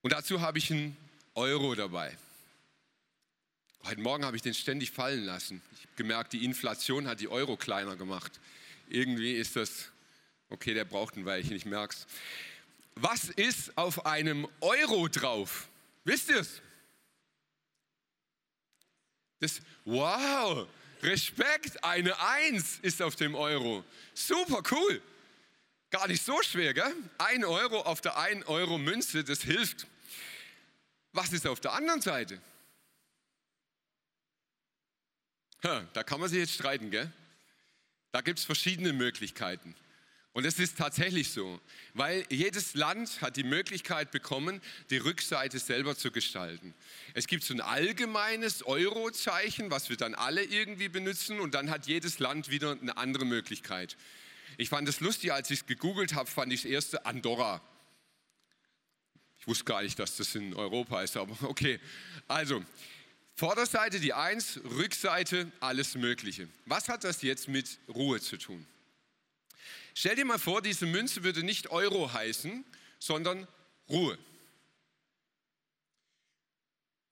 Und 0.00 0.12
dazu 0.12 0.40
habe 0.40 0.56
ich 0.56 0.70
einen 0.70 0.96
Euro 1.34 1.74
dabei. 1.74 2.16
Heute 3.84 4.00
Morgen 4.00 4.24
habe 4.24 4.36
ich 4.36 4.42
den 4.42 4.54
ständig 4.54 4.90
fallen 4.90 5.24
lassen. 5.24 5.60
Ich 5.74 5.80
habe 5.82 5.96
gemerkt, 5.96 6.32
die 6.32 6.44
Inflation 6.44 7.06
hat 7.06 7.20
die 7.20 7.28
Euro 7.28 7.56
kleiner 7.56 7.96
gemacht. 7.96 8.40
Irgendwie 8.88 9.34
ist 9.34 9.56
das 9.56 9.90
Okay, 10.48 10.74
der 10.74 10.84
braucht 10.84 11.16
ein 11.16 11.24
Weilchen, 11.24 11.56
ich 11.56 11.64
merk's. 11.64 12.06
Was 12.94 13.28
ist 13.30 13.76
auf 13.76 14.06
einem 14.06 14.48
Euro 14.60 15.08
drauf? 15.08 15.68
Wisst 16.04 16.30
ihr 16.30 16.40
es? 16.40 16.62
Das, 19.40 19.60
wow, 19.84 20.66
Respekt, 21.02 21.82
eine 21.84 22.18
Eins 22.18 22.78
ist 22.80 23.02
auf 23.02 23.16
dem 23.16 23.34
Euro. 23.34 23.84
Super 24.14 24.62
cool. 24.70 25.02
Gar 25.90 26.08
nicht 26.08 26.24
so 26.24 26.40
schwer, 26.42 26.74
gell? 26.74 26.94
Ein 27.18 27.44
Euro 27.44 27.82
auf 27.82 28.00
der 28.00 28.16
1 28.16 28.46
Euro 28.46 28.78
Münze, 28.78 29.24
das 29.24 29.42
hilft. 29.42 29.86
Was 31.12 31.32
ist 31.32 31.46
auf 31.46 31.60
der 31.60 31.72
anderen 31.72 32.00
Seite? 32.00 32.40
Ha, 35.64 35.86
da 35.92 36.02
kann 36.02 36.20
man 36.20 36.28
sich 36.28 36.38
jetzt 36.38 36.54
streiten, 36.54 36.90
gell? 36.90 37.10
Da 38.12 38.20
gibt 38.20 38.38
es 38.38 38.44
verschiedene 38.44 38.92
Möglichkeiten. 38.92 39.74
Und 40.36 40.44
es 40.44 40.58
ist 40.58 40.76
tatsächlich 40.76 41.30
so, 41.30 41.58
weil 41.94 42.26
jedes 42.28 42.74
Land 42.74 43.22
hat 43.22 43.38
die 43.38 43.42
Möglichkeit 43.42 44.10
bekommen, 44.10 44.60
die 44.90 44.98
Rückseite 44.98 45.58
selber 45.58 45.96
zu 45.96 46.10
gestalten. 46.10 46.74
Es 47.14 47.26
gibt 47.26 47.42
so 47.42 47.54
ein 47.54 47.62
allgemeines 47.62 48.62
Eurozeichen, 48.62 49.70
was 49.70 49.88
wir 49.88 49.96
dann 49.96 50.14
alle 50.14 50.44
irgendwie 50.44 50.90
benutzen 50.90 51.40
und 51.40 51.54
dann 51.54 51.70
hat 51.70 51.86
jedes 51.86 52.18
Land 52.18 52.50
wieder 52.50 52.72
eine 52.72 52.98
andere 52.98 53.24
Möglichkeit. 53.24 53.96
Ich 54.58 54.68
fand 54.68 54.86
es 54.90 55.00
lustig, 55.00 55.32
als 55.32 55.50
ich 55.50 55.60
es 55.60 55.66
gegoogelt 55.66 56.14
habe, 56.14 56.28
fand 56.28 56.52
ich 56.52 56.64
das 56.64 56.70
erste 56.70 57.06
Andorra. 57.06 57.62
Ich 59.38 59.46
wusste 59.46 59.64
gar 59.64 59.82
nicht, 59.82 59.98
dass 59.98 60.18
das 60.18 60.34
in 60.34 60.52
Europa 60.52 61.00
ist, 61.02 61.16
aber 61.16 61.34
okay. 61.48 61.80
Also, 62.28 62.62
Vorderseite 63.36 64.00
die 64.00 64.12
1, 64.12 64.60
Rückseite 64.64 65.50
alles 65.60 65.94
Mögliche. 65.94 66.46
Was 66.66 66.90
hat 66.90 67.04
das 67.04 67.22
jetzt 67.22 67.48
mit 67.48 67.78
Ruhe 67.88 68.20
zu 68.20 68.36
tun? 68.36 68.66
Stell 69.98 70.14
dir 70.14 70.26
mal 70.26 70.38
vor, 70.38 70.60
diese 70.60 70.84
Münze 70.84 71.24
würde 71.24 71.42
nicht 71.42 71.70
Euro 71.70 72.12
heißen, 72.12 72.66
sondern 72.98 73.48
Ruhe. 73.88 74.18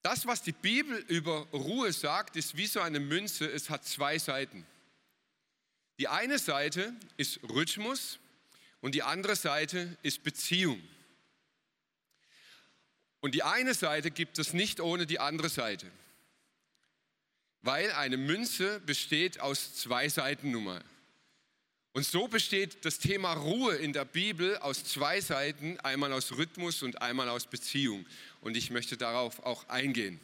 Das, 0.02 0.26
was 0.26 0.42
die 0.42 0.52
Bibel 0.52 0.98
über 1.08 1.46
Ruhe 1.54 1.94
sagt, 1.94 2.36
ist 2.36 2.58
wie 2.58 2.66
so 2.66 2.80
eine 2.80 3.00
Münze, 3.00 3.46
es 3.50 3.70
hat 3.70 3.86
zwei 3.86 4.18
Seiten. 4.18 4.66
Die 5.98 6.08
eine 6.08 6.38
Seite 6.38 6.92
ist 7.16 7.42
Rhythmus 7.44 8.18
und 8.82 8.94
die 8.94 9.02
andere 9.02 9.34
Seite 9.34 9.96
ist 10.02 10.22
Beziehung. 10.22 10.86
Und 13.20 13.34
die 13.34 13.44
eine 13.44 13.72
Seite 13.72 14.10
gibt 14.10 14.38
es 14.38 14.52
nicht 14.52 14.78
ohne 14.78 15.06
die 15.06 15.20
andere 15.20 15.48
Seite. 15.48 15.90
Weil 17.62 17.92
eine 17.92 18.18
Münze 18.18 18.78
besteht 18.80 19.40
aus 19.40 19.74
zwei 19.74 20.10
Seiten 20.10 20.50
nun 20.50 20.64
mal. 20.64 20.84
Und 21.94 22.04
so 22.04 22.26
besteht 22.26 22.84
das 22.84 22.98
Thema 22.98 23.34
Ruhe 23.34 23.76
in 23.76 23.92
der 23.92 24.04
Bibel 24.04 24.58
aus 24.58 24.82
zwei 24.82 25.20
Seiten, 25.20 25.78
einmal 25.78 26.12
aus 26.12 26.32
Rhythmus 26.32 26.82
und 26.82 27.00
einmal 27.00 27.28
aus 27.28 27.46
Beziehung. 27.46 28.04
Und 28.40 28.56
ich 28.56 28.70
möchte 28.70 28.96
darauf 28.96 29.38
auch 29.44 29.68
eingehen. 29.68 30.18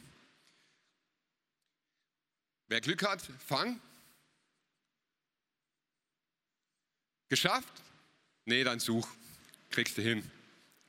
Wer 2.67 2.81
Glück 2.81 3.07
hat, 3.07 3.21
fang. 3.47 3.79
Geschafft? 7.29 7.71
Nee, 8.43 8.65
dann 8.65 8.81
such. 8.81 9.07
Kriegst 9.69 9.97
du 9.97 10.01
hin. 10.01 10.29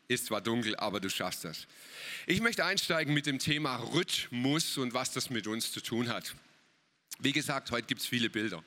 Ist 0.09 0.27
zwar 0.27 0.41
dunkel, 0.41 0.75
aber 0.75 0.99
du 0.99 1.09
schaffst 1.09 1.45
das. 1.45 1.69
Ich 2.27 2.41
möchte 2.41 2.65
einsteigen 2.65 3.15
mit 3.15 3.27
dem 3.27 3.39
Thema 3.39 3.77
Rhythmus 3.77 4.79
und 4.79 4.95
was 4.95 5.13
das 5.13 5.31
mit 5.31 5.47
uns 5.47 5.71
zu 5.71 5.81
tun 5.81 6.09
hat. 6.09 6.35
Wie 7.21 7.31
gesagt, 7.31 7.71
heute 7.71 7.87
gibt 7.87 8.01
es 8.01 8.09
viele 8.09 8.29
Bilder 8.31 8.65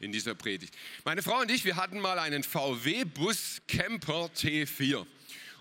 in 0.00 0.12
dieser 0.12 0.34
Predigt. 0.34 0.74
Meine 1.04 1.22
Frau 1.22 1.40
und 1.40 1.50
ich, 1.50 1.64
wir 1.64 1.76
hatten 1.76 2.00
mal 2.00 2.18
einen 2.18 2.42
VW-Bus 2.42 3.62
Camper 3.68 4.30
T4 4.36 5.06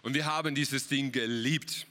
und 0.02 0.14
wir 0.14 0.26
haben 0.26 0.56
dieses 0.56 0.88
Ding 0.88 1.12
geliebt. 1.12 1.88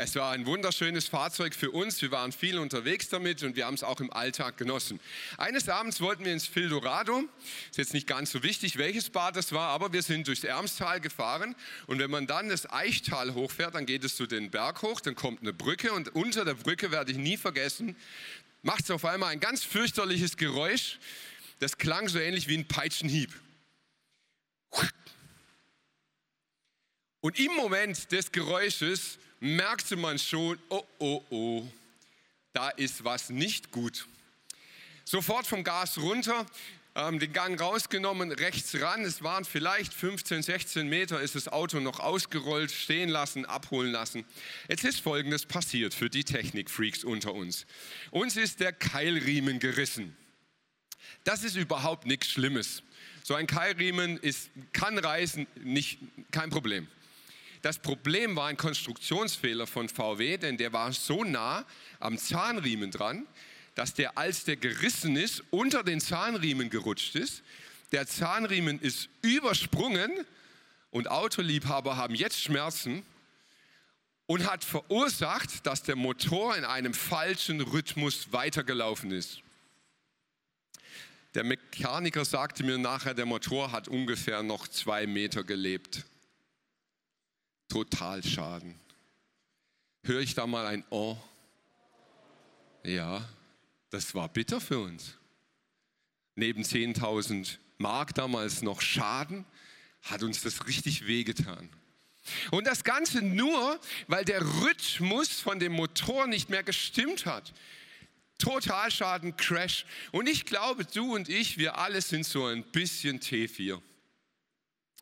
Es 0.00 0.14
war 0.14 0.30
ein 0.30 0.46
wunderschönes 0.46 1.08
Fahrzeug 1.08 1.56
für 1.56 1.72
uns. 1.72 2.00
Wir 2.00 2.12
waren 2.12 2.30
viel 2.30 2.60
unterwegs 2.60 3.08
damit 3.08 3.42
und 3.42 3.56
wir 3.56 3.66
haben 3.66 3.74
es 3.74 3.82
auch 3.82 3.98
im 4.00 4.12
Alltag 4.12 4.56
genossen. 4.56 5.00
Eines 5.38 5.68
Abends 5.68 6.00
wollten 6.00 6.24
wir 6.24 6.32
ins 6.32 6.46
Fildorado. 6.46 7.24
Ist 7.68 7.78
jetzt 7.78 7.94
nicht 7.94 8.06
ganz 8.06 8.30
so 8.30 8.44
wichtig, 8.44 8.78
welches 8.78 9.10
Bad 9.10 9.34
das 9.34 9.50
war, 9.50 9.70
aber 9.70 9.92
wir 9.92 10.02
sind 10.02 10.28
durchs 10.28 10.44
Ermstal 10.44 11.00
gefahren. 11.00 11.56
Und 11.88 11.98
wenn 11.98 12.12
man 12.12 12.28
dann 12.28 12.48
das 12.48 12.70
Eichtal 12.70 13.34
hochfährt, 13.34 13.74
dann 13.74 13.86
geht 13.86 14.04
es 14.04 14.14
zu 14.14 14.28
den 14.28 14.52
Berg 14.52 14.82
hoch, 14.82 15.00
dann 15.00 15.16
kommt 15.16 15.40
eine 15.40 15.52
Brücke 15.52 15.90
und 15.92 16.14
unter 16.14 16.44
der 16.44 16.54
Brücke 16.54 16.92
werde 16.92 17.10
ich 17.10 17.18
nie 17.18 17.36
vergessen, 17.36 17.96
macht 18.62 18.84
es 18.84 18.92
auf 18.92 19.04
einmal 19.04 19.32
ein 19.32 19.40
ganz 19.40 19.64
fürchterliches 19.64 20.36
Geräusch. 20.36 21.00
Das 21.58 21.78
klang 21.78 22.08
so 22.08 22.18
ähnlich 22.18 22.48
wie 22.48 22.56
ein 22.56 22.68
Peitschenhieb. 22.68 23.32
Und 27.20 27.38
im 27.38 27.54
Moment 27.56 28.12
des 28.12 28.30
Geräusches 28.30 29.18
merkte 29.40 29.96
man 29.96 30.18
schon, 30.18 30.58
oh, 30.68 30.84
oh, 30.98 31.22
oh, 31.30 31.68
da 32.52 32.70
ist 32.70 33.04
was 33.04 33.30
nicht 33.30 33.70
gut. 33.72 34.06
Sofort 35.04 35.46
vom 35.46 35.64
Gas 35.64 35.98
runter, 35.98 36.46
ähm, 36.94 37.18
den 37.18 37.32
Gang 37.32 37.60
rausgenommen, 37.60 38.30
rechts 38.30 38.80
ran. 38.80 39.04
Es 39.04 39.22
waren 39.22 39.44
vielleicht 39.44 39.92
15, 39.94 40.42
16 40.42 40.88
Meter, 40.88 41.20
ist 41.20 41.34
das 41.34 41.48
Auto 41.48 41.80
noch 41.80 41.98
ausgerollt, 42.00 42.70
stehen 42.70 43.08
lassen, 43.08 43.46
abholen 43.46 43.90
lassen. 43.90 44.24
Jetzt 44.68 44.84
ist 44.84 45.00
Folgendes 45.00 45.46
passiert 45.46 45.94
für 45.94 46.10
die 46.10 46.24
Technikfreaks 46.24 47.04
unter 47.04 47.34
uns. 47.34 47.66
Uns 48.10 48.36
ist 48.36 48.60
der 48.60 48.72
Keilriemen 48.72 49.58
gerissen. 49.58 50.16
Das 51.24 51.44
ist 51.44 51.56
überhaupt 51.56 52.06
nichts 52.06 52.28
Schlimmes. 52.28 52.82
So 53.22 53.34
ein 53.34 53.46
Keilriemen 53.46 54.16
ist, 54.18 54.50
kann 54.72 54.96
reißen, 54.98 55.46
nicht, 55.62 55.98
kein 56.30 56.50
Problem. 56.50 56.88
Das 57.62 57.78
Problem 57.78 58.36
war 58.36 58.46
ein 58.46 58.56
Konstruktionsfehler 58.56 59.66
von 59.66 59.88
VW, 59.88 60.38
denn 60.38 60.56
der 60.56 60.72
war 60.72 60.92
so 60.92 61.24
nah 61.24 61.64
am 62.00 62.16
Zahnriemen 62.16 62.90
dran, 62.90 63.26
dass 63.74 63.94
der, 63.94 64.16
als 64.16 64.44
der 64.44 64.56
gerissen 64.56 65.16
ist, 65.16 65.42
unter 65.50 65.82
den 65.82 66.00
Zahnriemen 66.00 66.70
gerutscht 66.70 67.14
ist. 67.16 67.42
Der 67.92 68.06
Zahnriemen 68.06 68.80
ist 68.80 69.08
übersprungen 69.22 70.10
und 70.90 71.10
Autoliebhaber 71.10 71.96
haben 71.96 72.14
jetzt 72.14 72.40
Schmerzen 72.40 73.02
und 74.26 74.50
hat 74.50 74.64
verursacht, 74.64 75.66
dass 75.66 75.82
der 75.82 75.96
Motor 75.96 76.56
in 76.56 76.64
einem 76.64 76.94
falschen 76.94 77.60
Rhythmus 77.60 78.32
weitergelaufen 78.32 79.10
ist. 79.10 79.40
Der 81.34 81.44
Mechaniker 81.44 82.24
sagte 82.24 82.64
mir 82.64 82.78
nachher, 82.78 83.14
der 83.14 83.26
Motor 83.26 83.72
hat 83.72 83.88
ungefähr 83.88 84.42
noch 84.42 84.66
zwei 84.68 85.06
Meter 85.06 85.44
gelebt. 85.44 86.04
Totalschaden. 87.68 88.74
Höre 90.02 90.20
ich 90.20 90.34
da 90.34 90.46
mal 90.46 90.66
ein 90.66 90.84
Oh? 90.90 91.16
Ja, 92.82 93.28
das 93.90 94.14
war 94.14 94.28
bitter 94.28 94.60
für 94.60 94.78
uns. 94.78 95.18
Neben 96.34 96.62
10.000 96.62 97.58
Mark 97.76 98.14
damals 98.14 98.62
noch 98.62 98.80
Schaden, 98.80 99.44
hat 100.02 100.22
uns 100.22 100.42
das 100.42 100.66
richtig 100.66 101.06
wehgetan. 101.06 101.68
Und 102.50 102.66
das 102.66 102.84
Ganze 102.84 103.22
nur, 103.22 103.80
weil 104.06 104.24
der 104.24 104.42
Rhythmus 104.42 105.40
von 105.40 105.58
dem 105.58 105.72
Motor 105.72 106.26
nicht 106.26 106.50
mehr 106.50 106.62
gestimmt 106.62 107.26
hat. 107.26 107.52
Totalschaden, 108.38 109.36
Crash. 109.36 109.84
Und 110.12 110.28
ich 110.28 110.46
glaube, 110.46 110.84
du 110.84 111.14
und 111.14 111.28
ich, 111.28 111.58
wir 111.58 111.78
alle 111.78 112.00
sind 112.00 112.24
so 112.24 112.46
ein 112.46 112.62
bisschen 112.64 113.20
T4. 113.20 113.80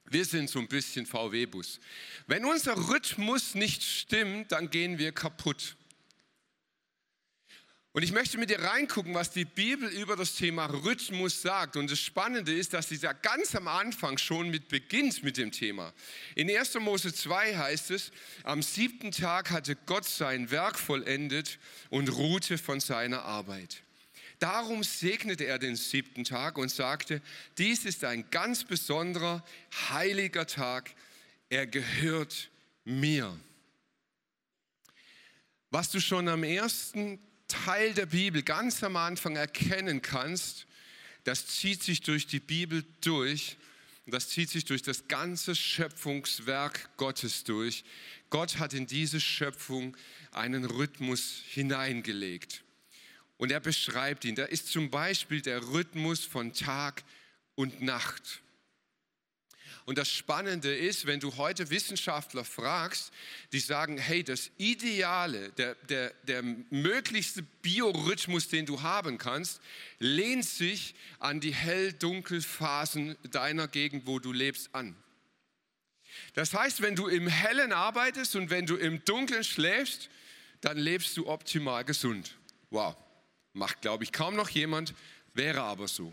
Wir 0.08 0.24
sind 0.24 0.48
so 0.48 0.58
ein 0.58 0.68
bisschen 0.68 1.04
VW-Bus. 1.04 1.80
Wenn 2.26 2.44
unser 2.44 2.76
Rhythmus 2.88 3.54
nicht 3.54 3.82
stimmt, 3.82 4.52
dann 4.52 4.70
gehen 4.70 4.98
wir 4.98 5.12
kaputt. 5.12 5.76
Und 7.96 8.02
ich 8.02 8.12
möchte 8.12 8.36
mit 8.36 8.50
dir 8.50 8.60
reingucken, 8.60 9.14
was 9.14 9.30
die 9.30 9.46
Bibel 9.46 9.88
über 9.88 10.16
das 10.16 10.34
Thema 10.34 10.66
Rhythmus 10.66 11.40
sagt. 11.40 11.78
Und 11.78 11.90
das 11.90 11.98
Spannende 11.98 12.52
ist, 12.52 12.74
dass 12.74 12.90
da 12.90 13.14
ganz 13.14 13.54
am 13.54 13.68
Anfang 13.68 14.18
schon 14.18 14.50
mit 14.50 14.68
beginnt 14.68 15.22
mit 15.22 15.38
dem 15.38 15.50
Thema. 15.50 15.94
In 16.34 16.54
1. 16.54 16.74
Mose 16.80 17.14
2 17.14 17.56
heißt 17.56 17.92
es, 17.92 18.12
am 18.44 18.60
siebten 18.60 19.12
Tag 19.12 19.50
hatte 19.50 19.76
Gott 19.86 20.04
sein 20.04 20.50
Werk 20.50 20.78
vollendet 20.78 21.58
und 21.88 22.10
ruhte 22.10 22.58
von 22.58 22.80
seiner 22.80 23.22
Arbeit. 23.22 23.82
Darum 24.40 24.84
segnete 24.84 25.46
er 25.46 25.58
den 25.58 25.76
siebten 25.76 26.24
Tag 26.24 26.58
und 26.58 26.70
sagte, 26.70 27.22
dies 27.56 27.86
ist 27.86 28.04
ein 28.04 28.30
ganz 28.30 28.64
besonderer, 28.64 29.42
heiliger 29.88 30.46
Tag, 30.46 30.94
er 31.48 31.66
gehört 31.66 32.50
mir. 32.84 33.40
Was 35.70 35.90
du 35.90 35.98
schon 35.98 36.28
am 36.28 36.44
ersten 36.44 37.18
Teil 37.48 37.94
der 37.94 38.06
Bibel 38.06 38.42
ganz 38.42 38.82
am 38.82 38.96
Anfang 38.96 39.36
erkennen 39.36 40.02
kannst, 40.02 40.66
das 41.24 41.46
zieht 41.46 41.82
sich 41.82 42.00
durch 42.00 42.26
die 42.26 42.40
Bibel 42.40 42.84
durch 43.00 43.56
und 44.04 44.14
das 44.14 44.28
zieht 44.28 44.48
sich 44.48 44.64
durch 44.64 44.82
das 44.82 45.08
ganze 45.08 45.54
Schöpfungswerk 45.56 46.96
Gottes 46.96 47.42
durch. 47.42 47.84
Gott 48.30 48.58
hat 48.58 48.72
in 48.72 48.86
diese 48.86 49.20
Schöpfung 49.20 49.96
einen 50.30 50.64
Rhythmus 50.64 51.42
hineingelegt. 51.48 52.62
Und 53.36 53.50
er 53.50 53.60
beschreibt 53.60 54.24
ihn. 54.24 54.36
Da 54.36 54.44
ist 54.44 54.68
zum 54.68 54.90
Beispiel 54.90 55.42
der 55.42 55.62
Rhythmus 55.68 56.24
von 56.24 56.52
Tag 56.52 57.02
und 57.54 57.82
Nacht. 57.82 58.42
Und 59.86 59.98
das 59.98 60.10
Spannende 60.10 60.74
ist, 60.74 61.06
wenn 61.06 61.20
du 61.20 61.36
heute 61.36 61.70
Wissenschaftler 61.70 62.44
fragst, 62.44 63.12
die 63.52 63.60
sagen, 63.60 63.98
hey, 63.98 64.24
das 64.24 64.50
Ideale, 64.58 65.50
der, 65.52 65.76
der, 65.76 66.12
der 66.24 66.42
möglichste 66.42 67.44
Biorhythmus, 67.62 68.48
den 68.48 68.66
du 68.66 68.82
haben 68.82 69.16
kannst, 69.16 69.60
lehnt 70.00 70.44
sich 70.44 70.96
an 71.20 71.38
die 71.38 71.54
hell-dunkel-Phasen 71.54 73.16
deiner 73.30 73.68
Gegend, 73.68 74.08
wo 74.08 74.18
du 74.18 74.32
lebst, 74.32 74.74
an. 74.74 74.96
Das 76.34 76.52
heißt, 76.52 76.82
wenn 76.82 76.96
du 76.96 77.06
im 77.06 77.28
Hellen 77.28 77.72
arbeitest 77.72 78.34
und 78.34 78.50
wenn 78.50 78.66
du 78.66 78.74
im 78.74 79.04
Dunkeln 79.04 79.44
schläfst, 79.44 80.10
dann 80.62 80.78
lebst 80.78 81.16
du 81.16 81.28
optimal 81.28 81.84
gesund. 81.84 82.34
Wow. 82.70 82.96
Macht, 83.52 83.82
glaube 83.82 84.02
ich, 84.02 84.12
kaum 84.12 84.34
noch 84.34 84.48
jemand, 84.48 84.94
wäre 85.32 85.62
aber 85.62 85.86
so. 85.86 86.12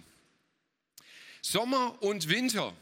Sommer 1.42 2.02
und 2.04 2.30
Winter. 2.30 2.74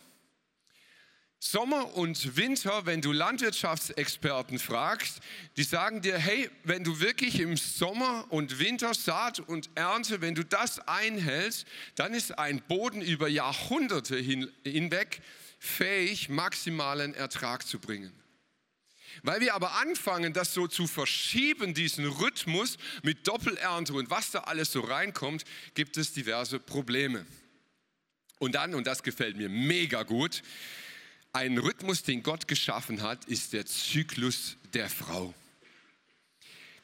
Sommer 1.43 1.95
und 1.95 2.37
Winter, 2.37 2.85
wenn 2.85 3.01
du 3.01 3.11
Landwirtschaftsexperten 3.11 4.59
fragst, 4.59 5.21
die 5.57 5.63
sagen 5.63 6.03
dir, 6.03 6.15
hey, 6.15 6.51
wenn 6.63 6.83
du 6.83 6.99
wirklich 6.99 7.39
im 7.39 7.57
Sommer 7.57 8.27
und 8.29 8.59
Winter 8.59 8.93
Saat 8.93 9.39
und 9.39 9.67
Ernte, 9.73 10.21
wenn 10.21 10.35
du 10.35 10.45
das 10.45 10.77
einhältst, 10.87 11.65
dann 11.95 12.13
ist 12.13 12.37
ein 12.37 12.61
Boden 12.61 13.01
über 13.01 13.27
Jahrhunderte 13.27 14.17
hinweg 14.17 15.23
fähig, 15.57 16.29
maximalen 16.29 17.15
Ertrag 17.15 17.65
zu 17.65 17.79
bringen. 17.79 18.13
Weil 19.23 19.41
wir 19.41 19.55
aber 19.55 19.77
anfangen, 19.77 20.33
das 20.33 20.53
so 20.53 20.67
zu 20.67 20.85
verschieben, 20.85 21.73
diesen 21.73 22.05
Rhythmus 22.05 22.77
mit 23.01 23.27
Doppelernte 23.27 23.93
und 23.93 24.11
was 24.11 24.29
da 24.29 24.41
alles 24.41 24.71
so 24.71 24.81
reinkommt, 24.81 25.43
gibt 25.73 25.97
es 25.97 26.13
diverse 26.13 26.59
Probleme. 26.59 27.25
Und 28.37 28.53
dann, 28.53 28.75
und 28.75 28.85
das 28.85 29.01
gefällt 29.01 29.37
mir 29.37 29.49
mega 29.49 30.03
gut, 30.03 30.43
ein 31.33 31.57
Rhythmus, 31.57 32.03
den 32.03 32.23
Gott 32.23 32.47
geschaffen 32.47 33.01
hat, 33.01 33.25
ist 33.25 33.53
der 33.53 33.65
Zyklus 33.65 34.57
der 34.73 34.89
Frau. 34.89 35.33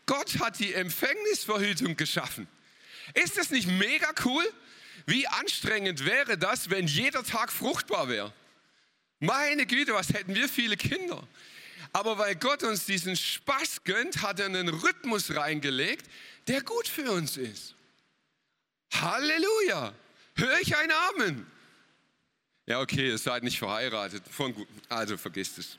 Gott 0.05 0.39
hat 0.39 0.59
die 0.59 0.73
Empfängnisverhütung 0.73 1.97
geschaffen. 1.97 2.47
Ist 3.13 3.37
das 3.37 3.51
nicht 3.51 3.67
mega 3.67 4.13
cool? 4.25 4.45
Wie 5.05 5.27
anstrengend 5.27 6.05
wäre 6.05 6.37
das, 6.37 6.69
wenn 6.69 6.87
jeder 6.87 7.23
Tag 7.23 7.51
fruchtbar 7.51 8.09
wäre? 8.09 8.33
Meine 9.19 9.65
Güte, 9.65 9.93
was 9.93 10.09
hätten 10.09 10.35
wir 10.35 10.47
viele 10.47 10.77
Kinder? 10.77 11.27
Aber 11.93 12.17
weil 12.17 12.35
Gott 12.35 12.63
uns 12.63 12.85
diesen 12.85 13.15
Spaß 13.15 13.83
gönnt, 13.83 14.21
hat 14.21 14.39
er 14.39 14.45
einen 14.45 14.69
Rhythmus 14.69 15.35
reingelegt, 15.35 16.05
der 16.47 16.61
gut 16.61 16.87
für 16.87 17.11
uns 17.11 17.37
ist. 17.37 17.75
Halleluja! 18.93 19.93
Hör 20.35 20.59
ich 20.59 20.75
ein 20.75 20.91
Amen? 20.91 21.47
Ja, 22.67 22.81
okay, 22.81 23.07
ihr 23.07 23.17
seid 23.17 23.43
nicht 23.43 23.59
verheiratet. 23.59 24.23
Also 24.89 25.15
vergisst 25.15 25.57
es. 25.57 25.77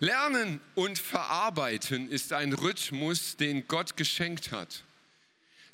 Lernen 0.00 0.60
und 0.74 0.98
Verarbeiten 0.98 2.08
ist 2.08 2.32
ein 2.32 2.54
Rhythmus, 2.54 3.36
den 3.36 3.68
Gott 3.68 3.96
geschenkt 3.96 4.50
hat. 4.50 4.84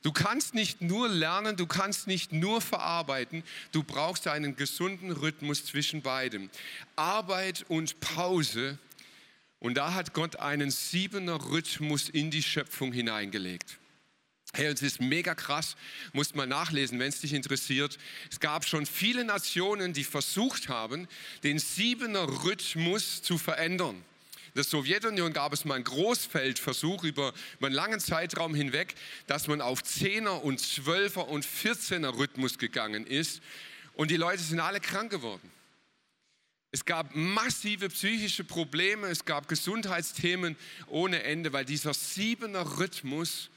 Du 0.03 0.13
kannst 0.13 0.53
nicht 0.55 0.81
nur 0.81 1.09
lernen, 1.09 1.57
du 1.57 1.67
kannst 1.67 2.09
nicht 2.09 2.33
nur 2.33 2.61
verarbeiten, 2.61 3.45
du 3.71 3.83
brauchst 3.85 4.27
einen 4.27 4.57
gesunden 4.57 5.13
Rhythmus 5.13 5.65
zwischen 5.65 6.03
beidem. 6.03 6.51
Arbeit 6.97 7.65
und 7.69 8.01
Pause. 8.01 8.79
Und 9.61 9.75
da 9.77 9.95
hat 9.95 10.15
Gott 10.15 10.37
einen 10.37 10.71
siebener 10.71 11.43
Rhythmus 11.51 12.09
in 12.09 12.31
die 12.31 12.43
Schöpfung 12.43 12.93
hineingelegt. 12.93 13.79
Hey, 14.57 14.67
es 14.67 14.83
ist 14.83 15.01
mega 15.01 15.35
krass, 15.35 15.75
musst 16.13 16.37
mal 16.37 16.47
nachlesen, 16.47 17.01
wenn 17.01 17.09
es 17.09 17.21
dich 17.21 17.33
interessiert. 17.33 17.99
Es 18.31 18.39
gab 18.39 18.65
schon 18.65 18.87
viele 18.87 19.25
Nationen, 19.25 19.93
die 19.93 20.05
versucht 20.05 20.69
haben, 20.69 21.09
den 21.43 21.59
siebener 21.59 22.45
Rhythmus 22.45 23.21
zu 23.21 23.37
verändern. 23.37 23.97
In 23.97 24.55
der 24.55 24.63
Sowjetunion 24.63 25.33
gab 25.33 25.53
es 25.53 25.65
mal 25.65 25.75
einen 25.75 25.83
Großfeldversuch 25.83 27.03
über 27.03 27.35
einen 27.61 27.75
langen 27.75 27.99
Zeitraum 27.99 28.55
hinweg, 28.55 28.95
dass 29.27 29.49
man 29.49 29.61
auf 29.61 29.83
Zehner 29.83 30.45
und 30.45 30.61
Zwölfer 30.61 31.27
und 31.27 31.45
Vierzehner 31.45 32.17
Rhythmus 32.17 32.57
gegangen 32.57 33.09
ist. 33.09 33.43
Und 33.95 34.13
die 34.13 34.17
Leute 34.17 34.41
sind 34.41 34.61
alle 34.61 34.79
krank 34.79 35.11
geworden. 35.11 35.51
Es 36.71 36.85
gab 36.85 37.13
massive 37.17 37.89
psychische 37.89 38.45
Probleme, 38.45 39.09
es 39.09 39.25
gab 39.25 39.49
Gesundheitsthemen 39.49 40.55
ohne 40.87 41.25
Ende, 41.25 41.53
weil 41.53 41.65
dieser 41.65 41.93
siebener 41.93 42.79
Rhythmus 42.79 43.51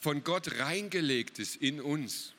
von 0.00 0.24
Gott 0.24 0.58
reingelegt 0.58 1.38
ist 1.38 1.56
in 1.56 1.80
uns. 1.80 2.32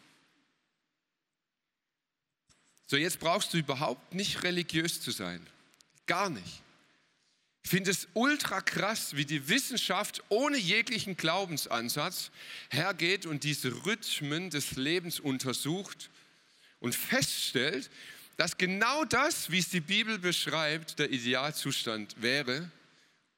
So, 2.87 2.97
jetzt 2.97 3.19
brauchst 3.19 3.53
du 3.53 3.57
überhaupt 3.57 4.13
nicht 4.13 4.43
religiös 4.43 4.99
zu 4.99 5.11
sein. 5.11 5.45
Gar 6.07 6.29
nicht. 6.29 6.61
Ich 7.63 7.69
finde 7.69 7.91
es 7.91 8.07
ultra 8.15 8.59
krass, 8.59 9.15
wie 9.15 9.23
die 9.23 9.47
Wissenschaft 9.47 10.23
ohne 10.29 10.57
jeglichen 10.57 11.15
Glaubensansatz 11.15 12.31
hergeht 12.69 13.25
und 13.25 13.43
diese 13.43 13.85
Rhythmen 13.85 14.49
des 14.49 14.71
Lebens 14.71 15.19
untersucht 15.19 16.09
und 16.79 16.95
feststellt, 16.95 17.91
dass 18.35 18.57
genau 18.57 19.05
das, 19.05 19.51
wie 19.51 19.59
es 19.59 19.69
die 19.69 19.79
Bibel 19.79 20.17
beschreibt, 20.17 20.97
der 20.97 21.11
Idealzustand 21.11 22.21
wäre, 22.21 22.71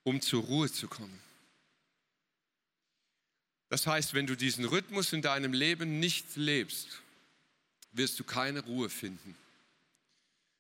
um 0.04 0.22
zur 0.22 0.44
Ruhe 0.44 0.72
zu 0.72 0.88
kommen. 0.88 1.20
Das 3.74 3.88
heißt, 3.88 4.14
wenn 4.14 4.28
du 4.28 4.38
diesen 4.38 4.66
Rhythmus 4.66 5.14
in 5.14 5.24
deinem 5.24 5.52
Leben 5.52 6.00
nicht 6.00 6.36
lebst, 6.36 7.02
wirst 7.94 8.20
du 8.20 8.24
keine 8.24 8.60
Ruhe 8.60 8.88
finden. 8.88 9.36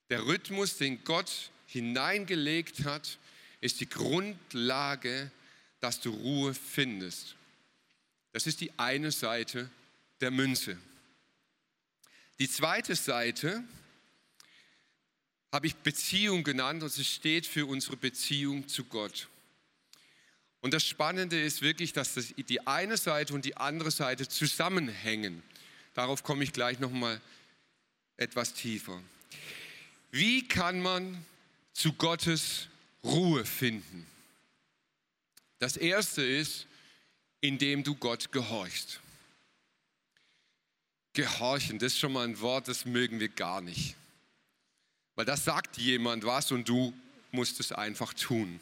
Der 0.10 0.26
Rhythmus, 0.26 0.78
den 0.78 1.04
Gott 1.04 1.52
hineingelegt 1.67 2.86
hat, 2.86 3.19
ist 3.62 3.80
die 3.82 3.88
Grundlage, 3.88 5.30
dass 5.80 5.99
du 5.99 6.10
Ruhe 6.10 6.56
findest. 6.56 7.36
Das 8.32 8.47
ist 8.47 8.62
die 8.62 8.71
eine 8.80 9.12
Seite 9.12 9.69
der 10.19 10.32
Münze. 10.32 10.76
Die 12.39 12.49
zweite 12.49 12.95
Seite 12.95 13.63
habe 15.52 15.67
ich 15.67 15.76
Beziehung 15.76 16.43
genannt 16.43 16.82
und 16.82 16.89
sie 16.89 17.06
steht 17.06 17.45
für 17.45 17.67
unsere 17.67 17.95
Beziehung 17.95 18.67
zu 18.67 18.86
Gott. 18.86 19.28
Und 20.63 20.73
das 20.73 20.86
Spannende 20.86 21.39
ist 21.39 21.62
wirklich, 21.62 21.91
dass 21.91 22.13
das 22.13 22.34
die 22.38 22.65
eine 22.65 22.95
Seite 22.95 23.34
und 23.34 23.43
die 23.43 23.58
andere 23.58 23.91
Seite 23.91 24.30
zusammenhängen. 24.30 25.43
Darauf 25.93 26.23
komme 26.23 26.45
ich 26.45 26.54
gleich 26.54 26.80
noch 26.80 26.89
mal 26.89 27.19
etwas 28.15 28.54
tiefer. 28.54 28.97
Wie 30.10 30.47
kann 30.47 30.82
man 30.82 31.26
zu 31.73 31.91
Gottes 31.91 32.69
Ruhe 33.04 33.43
finden? 33.43 34.08
Das 35.60 35.76
erste 35.76 36.23
ist, 36.23 36.65
indem 37.41 37.84
du 37.84 37.95
Gott 37.95 38.32
gehorchst. 38.32 39.02
Gehorchen, 41.12 41.78
das 41.78 41.91
ist 41.91 41.99
schon 41.99 42.13
mal 42.13 42.26
ein 42.26 42.39
Wort, 42.39 42.69
das 42.69 42.86
mögen 42.86 43.19
wir 43.19 43.28
gar 43.28 43.60
nicht. 43.60 43.97
Weil 45.15 45.26
das 45.26 45.43
sagt 45.43 45.78
jemand 45.78 46.23
was 46.23 46.54
und 46.54 46.69
du 46.69 46.93
musst 47.32 47.60
es 47.60 47.73
einfach 47.73 48.13
tun. 48.13 48.62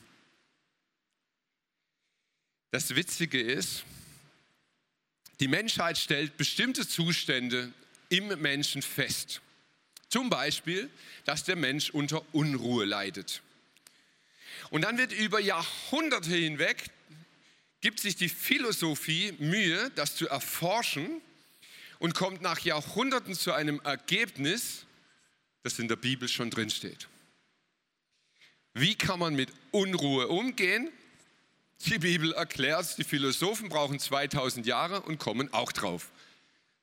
Das 2.72 2.96
Witzige 2.96 3.40
ist, 3.42 3.84
die 5.42 5.50
Menschheit 5.50 5.98
stellt 5.98 6.38
bestimmte 6.38 6.88
Zustände 6.88 7.74
im 8.08 8.28
Menschen 8.42 8.82
fest. 8.82 9.42
Zum 10.08 10.30
Beispiel, 10.30 10.90
dass 11.26 11.44
der 11.44 11.58
Mensch 11.58 11.90
unter 11.90 12.24
Unruhe 12.34 12.86
leidet. 12.86 13.42
Und 14.70 14.84
dann 14.84 14.98
wird 14.98 15.12
über 15.12 15.40
Jahrhunderte 15.40 16.32
hinweg, 16.32 16.86
gibt 17.82 18.00
sich 18.00 18.16
die 18.16 18.30
Philosophie 18.30 19.34
Mühe, 19.40 19.92
das 19.96 20.16
zu 20.16 20.30
erforschen 20.30 21.22
und 22.00 22.14
kommt 22.14 22.42
nach 22.42 22.60
Jahrhunderten 22.60 23.36
zu 23.36 23.52
einem 23.52 23.82
Ergebnis, 23.82 24.86
das 25.64 25.78
in 25.78 25.88
der 25.88 25.98
Bibel 25.98 26.30
schon 26.30 26.50
drinsteht. 26.50 27.10
Wie 28.74 28.96
kann 28.96 29.20
man 29.20 29.36
mit 29.36 29.52
Unruhe 29.72 30.30
umgehen? 30.30 30.90
Die 31.86 31.98
Bibel 31.98 32.34
erklärt, 32.34 32.98
die 32.98 33.04
Philosophen 33.04 33.70
brauchen 33.70 34.00
2000 34.00 34.66
Jahre 34.66 35.02
und 35.02 35.18
kommen 35.18 35.52
auch 35.54 35.72
drauf. 35.72 36.10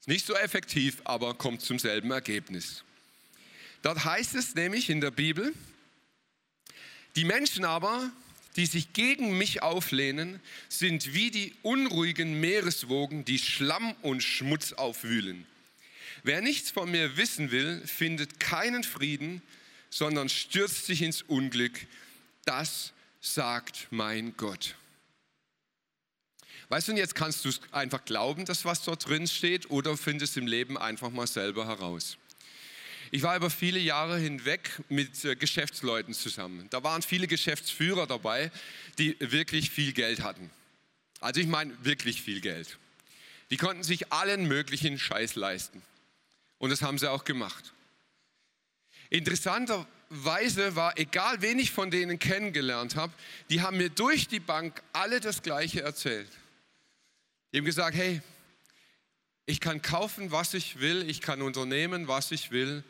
Nicht 0.07 0.27
so 0.27 0.35
effektiv, 0.35 1.03
aber 1.05 1.35
kommt 1.35 1.63
zum 1.63 1.79
selben 1.79 2.11
Ergebnis. 2.11 2.83
Dort 3.83 4.05
heißt 4.05 4.35
es 4.35 4.55
nämlich 4.55 4.91
in 4.91 5.01
der 5.01 5.11
Bibel, 5.11 5.53
die 7.15 7.25
Menschen 7.25 7.65
aber, 7.65 8.11
die 8.57 8.67
sich 8.67 8.93
gegen 8.93 9.39
mich 9.39 9.63
auflehnen, 9.63 10.41
sind 10.69 11.15
wie 11.15 11.31
die 11.31 11.55
unruhigen 11.63 12.41
Meereswogen, 12.41 13.25
die 13.25 13.39
Schlamm 13.39 13.95
und 14.03 14.23
Schmutz 14.23 14.73
aufwühlen. 14.73 15.47
Wer 16.23 16.41
nichts 16.41 16.71
von 16.71 16.91
mir 16.91 17.17
wissen 17.17 17.51
will, 17.51 17.81
findet 17.87 18.41
keinen 18.41 18.83
Frieden, 18.83 19.43
sondern 19.91 20.29
stürzt 20.29 20.87
sich 20.87 21.03
ins 21.03 21.23
Unglück. 21.23 21.87
Das 22.45 22.93
sagt 23.21 23.89
mein 23.91 24.37
Gott. 24.37 24.75
Weißt 26.69 26.89
du, 26.89 26.93
jetzt 26.93 27.15
kannst 27.15 27.45
du 27.45 27.51
einfach 27.73 28.05
glauben, 28.05 28.45
dass 28.45 28.65
was 28.65 28.83
dort 28.83 29.09
drin 29.09 29.27
steht, 29.27 29.71
oder 29.71 29.97
findest 29.97 30.37
im 30.37 30.47
Leben 30.47 30.77
einfach 30.77 31.11
mal 31.11 31.27
selber 31.27 31.67
heraus. 31.67 32.19
Ich 33.11 33.23
war 33.23 33.37
über 33.37 33.49
viele 33.49 33.79
Jahre 33.79 34.19
hinweg 34.19 34.83
mit 34.91 35.25
äh, 35.25 35.35
Geschäftsleuten 35.35 36.13
zusammen. 36.13 36.67
Da 36.69 36.83
waren 36.83 37.01
viele 37.01 37.27
Geschäftsführer 37.27 38.07
dabei, 38.07 38.51
die 38.99 39.17
wirklich 39.19 39.71
viel 39.71 39.93
Geld 39.95 40.23
hatten. 40.23 40.51
Also 41.21 41.41
ich 41.41 41.47
meine 41.47 41.73
wirklich 41.85 42.21
viel 42.21 42.43
Geld. 42.43 42.79
Die 43.51 43.57
konnten 43.57 43.83
sich 43.83 44.13
allen 44.13 44.47
möglichen 44.47 44.99
Scheiß 44.99 45.37
leisten. 45.37 45.83
Und 46.59 46.69
das 46.69 46.83
haben 46.83 46.99
sie 46.99 47.11
auch 47.11 47.25
gemacht. 47.25 47.73
Interessanterweise 49.09 50.77
war, 50.77 50.99
egal 50.99 51.41
wen 51.41 51.59
ich 51.59 51.71
von 51.71 51.91
denen 51.91 52.19
kennengelernt 52.19 52.95
habe, 52.95 53.15
die 53.49 53.63
haben 53.63 53.79
mir 53.79 53.89
durch 53.89 54.29
die 54.29 54.41
Bank 54.41 54.83
alle 54.93 55.21
das 55.21 55.41
Gleiche 55.43 55.81
erzählt. 55.81 56.29
Die 57.53 57.59
haben 57.59 57.65
gesagt, 57.65 57.97
hey, 57.97 58.21
ich 59.47 59.61
kann 59.61 59.81
kaufen, 59.81 60.31
was 60.31 60.53
ich 60.53 60.81
will, 60.81 61.09
ich 61.09 61.21
kann 61.21 61.41
unternehmen, 61.41 62.07
was 62.07 62.31
ich 62.33 62.51
will. 62.51 62.85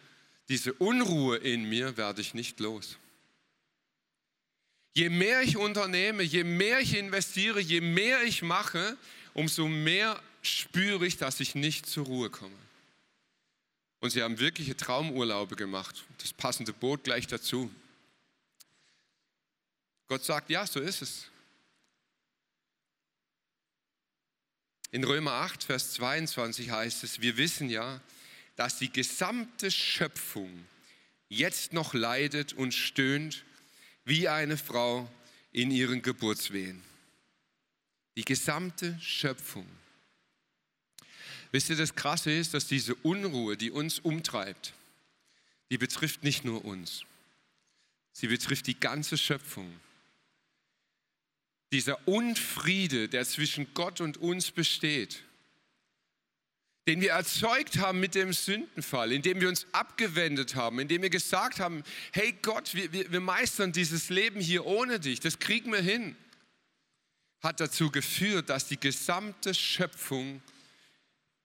Diese 0.49 0.73
Unruhe 0.73 1.37
in 1.37 1.69
mir 1.69 1.97
werde 1.97 2.21
ich 2.21 2.35
nicht 2.35 2.59
los. 2.59 2.97
Je 4.95 5.09
mehr 5.11 5.43
ich 5.43 5.57
unternehme, 5.57 6.25
je 6.25 6.43
mehr 6.43 6.81
ich 6.81 6.97
investiere, 6.97 7.61
je 7.61 7.81
mehr 7.81 8.25
ich 8.25 8.43
mache, 8.43 8.97
umso 9.35 9.69
mehr 9.69 10.21
spüre 10.43 11.07
ich, 11.07 11.17
dass 11.17 11.39
ich 11.39 11.55
nicht 11.55 11.87
zur 11.87 12.07
Ruhe 12.07 12.31
komme. 12.31 12.57
Und 14.01 14.11
sie 14.11 14.23
haben 14.23 14.39
wirkliche 14.39 14.77
Traumurlaube 14.77 15.55
gemacht. 15.55 16.05
Das 16.19 16.33
passende 16.33 16.73
Boot 16.73 17.05
gleich 17.05 17.27
dazu. 17.27 17.71
Gott 20.09 20.25
sagt, 20.25 20.51
ja, 20.51 20.67
so 20.67 20.81
ist 20.81 21.03
es. 21.03 21.27
In 24.91 25.05
Römer 25.05 25.33
8, 25.33 25.65
Vers 25.65 25.93
22 25.95 26.71
heißt 26.71 27.05
es, 27.05 27.21
wir 27.21 27.37
wissen 27.37 27.69
ja, 27.69 28.01
dass 28.57 28.79
die 28.79 28.91
gesamte 28.91 29.71
Schöpfung 29.71 30.67
jetzt 31.29 31.73
noch 31.73 31.93
leidet 31.93 32.55
und 32.55 32.73
stöhnt 32.73 33.45
wie 34.05 34.29
eine 34.29 34.57
Frau 34.57 35.11
in 35.53 35.71
ihren 35.71 36.01
Geburtswehen. 36.01 36.83
Die 38.17 38.25
gesamte 38.25 38.99
Schöpfung. 39.01 39.67
Wisst 41.53 41.71
ihr, 41.71 41.77
das 41.77 41.95
Krasse 41.95 42.33
ist, 42.33 42.55
dass 42.55 42.67
diese 42.67 42.95
Unruhe, 42.97 43.57
die 43.57 43.71
uns 43.71 43.99
umtreibt, 43.99 44.73
die 45.71 45.79
betrifft 45.79 46.25
nicht 46.25 46.45
nur 46.45 46.65
uns. 46.65 47.05
Sie 48.13 48.27
betrifft 48.27 48.67
die 48.67 48.81
ganze 48.81 49.17
Schöpfung. 49.17 49.73
Dieser 51.73 52.07
Unfriede, 52.09 53.09
der 53.09 53.25
zwischen 53.27 53.73
Gott 53.75 54.01
und 54.01 54.17
uns 54.17 54.51
besteht, 54.51 55.23
den 56.89 57.03
wir 57.03 57.11
erzeugt 57.11 57.77
haben 57.77 58.01
mit 58.01 58.15
dem 58.15 58.33
Sündenfall, 58.33 59.13
indem 59.13 59.43
wir 59.43 59.51
uns 59.51 59.67
abgewendet 59.73 60.55
haben, 60.55 60.79
indem 60.79 61.03
wir 61.03 61.11
gesagt 61.11 61.61
haben, 61.61 61.83
hey 62.13 62.35
Gott, 62.41 62.75
wir, 62.75 62.91
wir, 62.95 63.13
wir 63.13 63.21
meistern 63.21 63.73
dieses 63.73 64.09
Leben 64.09 64.41
hier 64.41 64.65
ohne 64.65 64.99
dich, 64.99 65.21
das 65.21 65.39
kriegen 65.39 65.71
wir 65.71 65.83
hin, 65.83 66.17
hat 67.43 67.61
dazu 67.61 67.91
geführt, 67.91 68.49
dass 68.49 68.69
die 68.69 68.81
gesamte 68.81 69.53
Schöpfung 69.53 70.41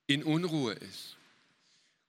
in 0.08 0.24
Unruhe 0.24 0.74
ist. 0.76 1.18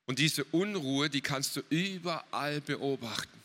Und 0.07 0.21
diese 0.21 0.45
Unruhe, 0.45 1.11
die 1.11 1.21
kannst 1.21 1.57
du 1.57 1.63
überall 1.71 2.61
beobachten. 2.61 3.43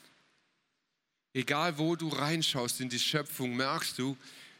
Egal 1.34 1.78
wo 1.80 1.96
du 1.96 2.10
reinschaust 2.10 2.82
in 2.82 2.90
die 2.90 3.00
Schöpfung, 3.00 3.56
merkst 3.56 3.98
du, 3.98 4.18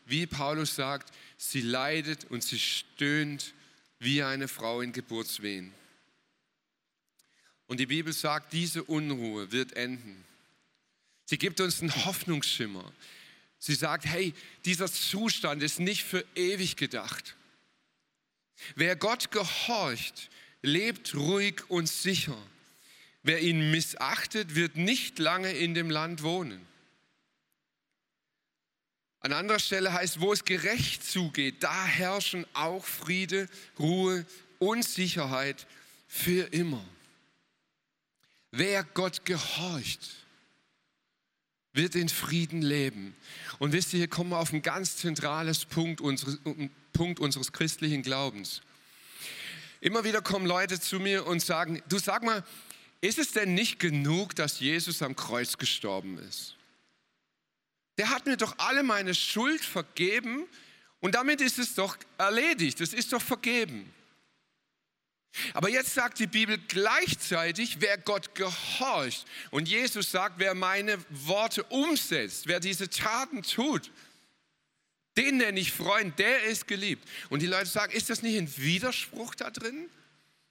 wie 0.10 0.26
Paulus 0.28 0.76
sagt, 0.76 1.14
sie 1.38 1.62
leidet 1.62 2.26
und 2.26 2.44
sie 2.44 2.60
stöhnt 2.60 3.54
wie 4.00 4.24
eine 4.24 4.48
Frau 4.48 4.82
in 4.82 4.92
Geburtswehen. 4.92 5.74
Und 7.68 7.80
die 7.80 7.86
Bibel 7.86 8.14
sagt, 8.14 8.54
diese 8.54 8.84
Unruhe 8.84 9.52
wird 9.52 9.74
enden. 9.74 10.26
Sie 11.26 11.38
gibt 11.38 11.62
uns 11.62 11.82
einen 11.82 12.06
Hoffnungsschimmer. 12.06 12.92
Sie 13.60 13.76
sagt, 13.76 14.06
hey, 14.06 14.34
dieser 14.66 14.92
Zustand 14.92 15.62
ist 15.62 15.80
nicht 15.80 16.04
für 16.04 16.26
ewig 16.34 16.78
gedacht. 16.78 17.36
Wer 18.76 18.96
Gott 18.96 19.32
gehorcht, 19.32 20.30
lebt 20.62 21.14
ruhig 21.14 21.70
und 21.70 21.88
sicher. 21.88 22.38
Wer 23.22 23.42
ihn 23.42 23.70
missachtet, 23.70 24.56
wird 24.56 24.78
nicht 24.78 25.20
lange 25.20 25.52
in 25.52 25.74
dem 25.74 25.90
Land 25.90 26.24
wohnen. 26.24 26.66
An 29.22 29.34
anderer 29.34 29.60
Stelle 29.60 29.92
heißt, 29.94 30.22
wo 30.22 30.32
es 30.32 30.46
gerecht 30.46 31.04
zugeht, 31.04 31.62
da 31.62 31.86
herrschen 31.86 32.46
auch 32.54 32.86
Friede, 32.86 33.50
Ruhe 33.78 34.26
und 34.60 34.84
Sicherheit 34.84 35.68
für 36.08 36.44
immer. 36.54 36.84
Wer 38.52 38.84
Gott 38.84 39.26
gehorcht, 39.26 40.26
wird 41.74 41.96
in 41.96 42.10
Frieden 42.10 42.62
leben. 42.62 43.16
Und 43.60 43.74
wisst 43.74 43.94
ihr, 43.94 44.00
hier 44.00 44.08
kommen 44.08 44.32
wir 44.32 44.40
auf 44.40 44.54
ein 44.54 44.62
ganz 44.62 44.98
zentrales 44.98 45.66
Punkt 45.66 46.02
unseres, 46.02 46.40
Punkt 46.94 47.20
unseres 47.20 47.52
christlichen 47.52 48.02
Glaubens. 48.02 48.62
Immer 49.82 50.04
wieder 50.04 50.22
kommen 50.22 50.46
Leute 50.46 50.80
zu 50.80 51.00
mir 51.00 51.28
und 51.28 51.42
sagen, 51.42 51.82
du 51.88 52.00
sag 52.00 52.24
mal, 52.24 52.44
ist 53.02 53.20
es 53.20 53.32
denn 53.32 53.54
nicht 53.54 53.80
genug, 53.80 54.36
dass 54.36 54.60
Jesus 54.60 55.02
am 55.02 55.16
Kreuz 55.16 55.58
gestorben 55.58 56.18
ist? 56.18 56.56
Der 58.00 58.10
hat 58.10 58.26
mir 58.26 58.38
doch 58.38 58.56
alle 58.60 58.82
meine 58.82 59.14
Schuld 59.14 59.64
vergeben 59.64 60.48
und 61.02 61.16
damit 61.16 61.42
ist 61.42 61.60
es 61.60 61.76
doch 61.76 61.98
erledigt, 62.18 62.80
es 62.80 62.94
ist 62.94 63.12
doch 63.12 63.22
vergeben. 63.22 63.94
Aber 65.54 65.70
jetzt 65.70 65.94
sagt 65.94 66.18
die 66.20 66.28
Bibel 66.28 66.58
gleichzeitig, 66.70 67.82
wer 67.82 67.98
Gott 67.98 68.34
gehorcht. 68.36 69.26
Und 69.52 69.68
Jesus 69.68 70.12
sagt, 70.12 70.40
wer 70.40 70.56
meine 70.56 70.98
Worte 71.10 71.64
umsetzt, 71.66 72.48
wer 72.48 72.62
diese 72.62 72.90
Taten 72.90 73.44
tut, 73.44 73.92
den 75.18 75.36
nenne 75.36 75.60
ich 75.60 75.74
Freund, 75.74 76.18
der 76.20 76.44
ist 76.44 76.68
geliebt. 76.68 77.06
Und 77.30 77.42
die 77.42 77.48
Leute 77.48 77.66
sagen, 77.66 77.92
ist 77.92 78.10
das 78.10 78.22
nicht 78.22 78.38
ein 78.38 78.58
Widerspruch 78.58 79.36
da 79.36 79.52
drin? 79.52 79.90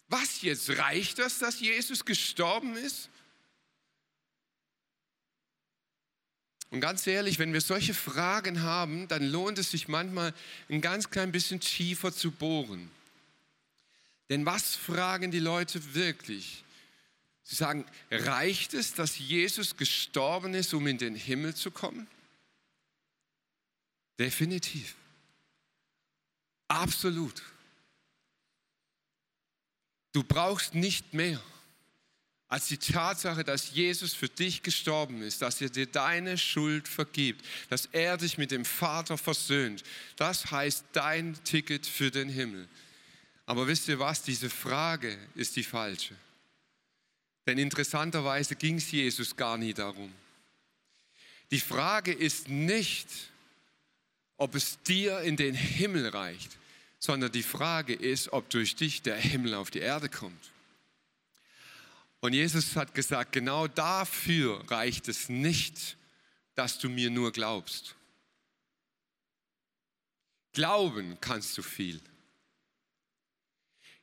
Was 0.09 0.43
jetzt? 0.43 0.69
Reicht 0.77 1.19
das, 1.19 1.39
dass 1.39 1.61
Jesus 1.61 2.05
gestorben 2.05 2.77
ist? 2.77 3.09
Und 6.71 6.81
ganz 6.81 7.07
ehrlich, 7.07 7.39
wenn 7.39 7.53
wir 7.53 7.61
solche 7.61 7.95
Fragen 7.95 8.63
haben, 8.63 9.09
dann 9.09 9.23
lohnt 9.25 9.59
es 9.59 9.71
sich 9.71 9.89
manchmal 9.89 10.35
ein 10.69 10.81
ganz 10.81 11.11
klein 11.11 11.33
bisschen 11.33 11.61
tiefer 11.61 12.13
zu 12.13 12.31
bohren. 12.31 12.91
Denn 14.29 14.45
was 14.45 14.77
fragen 14.77 15.31
die 15.31 15.39
Leute 15.39 15.95
wirklich? 15.95 16.65
Sie 17.43 17.55
sagen, 17.55 17.87
reicht 18.11 18.75
es, 18.75 18.93
dass 18.93 19.19
Jesus 19.19 19.79
gestorben 19.79 20.53
ist, 20.53 20.75
um 20.75 20.87
in 20.87 20.99
den 20.99 21.15
Himmel 21.15 21.55
zu 21.55 21.71
kommen? 21.71 22.07
Definitiv. 24.19 24.95
Absolut. 26.67 27.43
Du 30.13 30.23
brauchst 30.23 30.75
nicht 30.75 31.15
mehr 31.15 31.41
als 32.49 32.67
die 32.69 32.79
Tatsache, 32.79 33.45
dass 33.45 33.73
Jesus 33.73 34.15
für 34.15 34.29
dich 34.29 34.63
gestorben 34.63 35.21
ist, 35.21 35.43
dass 35.43 35.61
er 35.61 35.69
dir 35.69 35.87
deine 35.87 36.39
Schuld 36.39 36.89
vergibt, 36.89 37.45
dass 37.69 37.87
er 37.93 38.17
dich 38.17 38.39
mit 38.39 38.51
dem 38.51 38.65
Vater 38.65 39.19
versöhnt. 39.19 39.83
Das 40.17 40.51
heißt 40.51 40.87
dein 40.93 41.39
Ticket 41.45 41.87
für 41.87 42.11
den 42.11 42.31
Himmel. 42.31 42.67
Aber 43.45 43.67
wisst 43.67 43.89
ihr 43.89 43.99
was, 43.99 44.23
diese 44.23 44.49
Frage 44.49 45.17
ist 45.35 45.57
die 45.57 45.63
falsche. 45.63 46.15
Denn 47.47 47.59
interessanterweise 47.59 48.57
ging 48.57 48.77
es 48.77 48.91
Jesus 48.91 49.37
gar 49.37 49.59
nie 49.59 49.75
darum. 49.75 50.13
Die 51.51 51.61
Frage 51.61 52.13
ist 52.13 52.49
nicht, 52.49 53.09
ob 54.39 54.55
es 54.55 54.83
dir 54.83 55.21
in 55.21 55.37
den 55.37 55.55
Himmel 55.55 56.09
reicht, 56.09 56.57
sondern 56.99 57.33
die 57.33 57.43
Frage 57.43 57.95
ist, 57.95 58.33
ob 58.33 58.49
durch 58.51 58.77
dich 58.77 59.03
der 59.03 59.17
Himmel 59.17 59.55
auf 59.55 59.71
die 59.71 59.79
Erde 59.81 60.09
kommt. 60.09 60.51
Und 62.21 62.33
Jesus 62.33 62.75
hat 62.77 62.95
gesagt, 62.95 63.33
genau 63.33 63.69
dafür 63.69 64.65
reicht 64.71 65.09
es 65.09 65.29
nicht, 65.29 65.97
dass 66.55 66.79
du 66.79 66.89
mir 66.89 67.11
nur 67.11 67.33
glaubst. 67.33 67.95
Glauben 70.53 71.17
kannst 71.21 71.57
du 71.57 71.63
viel. 71.63 72.01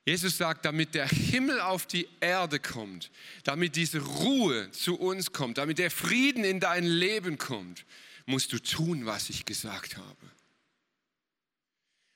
Jesus 0.06 0.38
sagt, 0.38 0.65
damit 0.65 0.93
der 0.93 1.08
Himmel 1.08 1.60
auf 1.60 1.88
die 1.88 2.08
Erde 2.19 2.60
kommt, 2.60 3.12
damit 3.43 3.75
diese 3.75 3.99
Ruhe 3.99 4.69
zu 4.71 4.99
uns 4.99 5.34
kommt, 5.34 5.58
damit 5.58 5.80
der 5.80 5.89
Frieden 5.89 6.43
in 6.43 6.60
dein 6.60 6.86
Leben 6.86 7.39
kommt, 7.39 7.86
musst 8.28 8.54
du 8.54 8.60
tun, 8.60 9.06
was 9.06 9.30
ich 9.30 9.45
gesagt 9.45 9.97
habe. 9.97 10.32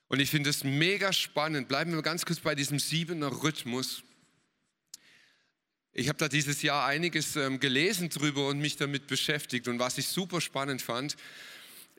Und 0.08 0.20
ich 0.20 0.30
finde 0.30 0.52
es 0.52 0.64
mega 0.64 1.12
spannend. 1.12 1.68
Bleiben 1.68 1.92
wir 1.94 2.02
ganz 2.02 2.26
kurz 2.26 2.40
bei 2.40 2.56
diesem 2.56 2.80
siebener 2.80 3.44
Rhythmus. 3.44 4.04
Ich 5.94 6.08
habe 6.08 6.18
da 6.18 6.28
dieses 6.28 6.62
Jahr 6.62 6.86
einiges 6.86 7.36
ähm, 7.36 7.60
gelesen 7.60 8.10
drüber 8.10 8.48
und 8.48 8.60
mich 8.60 8.78
damit 8.78 9.08
beschäftigt. 9.08 9.68
Und 9.68 9.80
was 9.80 9.98
ich 9.98 10.08
super 10.08 10.40
spannend 10.40 10.82
fand, 10.82 11.16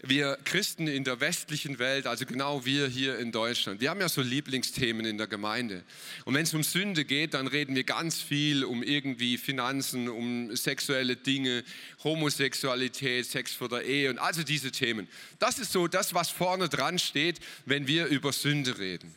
wir 0.03 0.39
Christen 0.45 0.87
in 0.87 1.05
der 1.05 1.21
westlichen 1.21 1.79
Welt, 1.79 2.07
also 2.07 2.25
genau 2.25 2.65
wir 2.65 2.89
hier 2.89 3.19
in 3.19 3.33
Deutschland, 3.33 3.81
wir 3.81 3.91
haben 3.91 4.01
ja 4.01 4.09
so 4.09 4.23
Lieblingsthemen 4.23 5.05
in 5.05 5.19
der 5.19 5.27
Gemeinde. 5.27 5.83
Und 6.25 6.35
wenn 6.35 6.45
es 6.45 6.55
um 6.55 6.63
Sünde 6.63 7.05
geht, 7.05 7.35
dann 7.35 7.47
reden 7.47 7.75
wir 7.75 7.85
ganz 7.85 8.21
viel 8.21 8.65
um 8.65 8.83
irgendwie 8.83 9.37
Finanzen, 9.37 10.09
um 10.09 10.55
sexuelle 10.57 11.17
Dinge, 11.17 11.65
Homosexualität, 12.03 13.27
Sex 13.27 13.53
vor 13.53 13.69
der 13.69 13.85
Ehe 13.85 14.09
und 14.09 14.19
also 14.19 14.43
diese 14.43 14.71
Themen. 14.71 15.07
Das 15.39 15.59
ist 15.59 15.73
so 15.73 15.87
das, 15.87 16.15
was 16.15 16.31
vorne 16.31 16.69
dran 16.69 16.99
steht, 16.99 17.41
wenn 17.67 17.87
wir 17.87 18.07
über 18.07 18.33
Sünde 18.33 18.79
reden. 18.79 19.15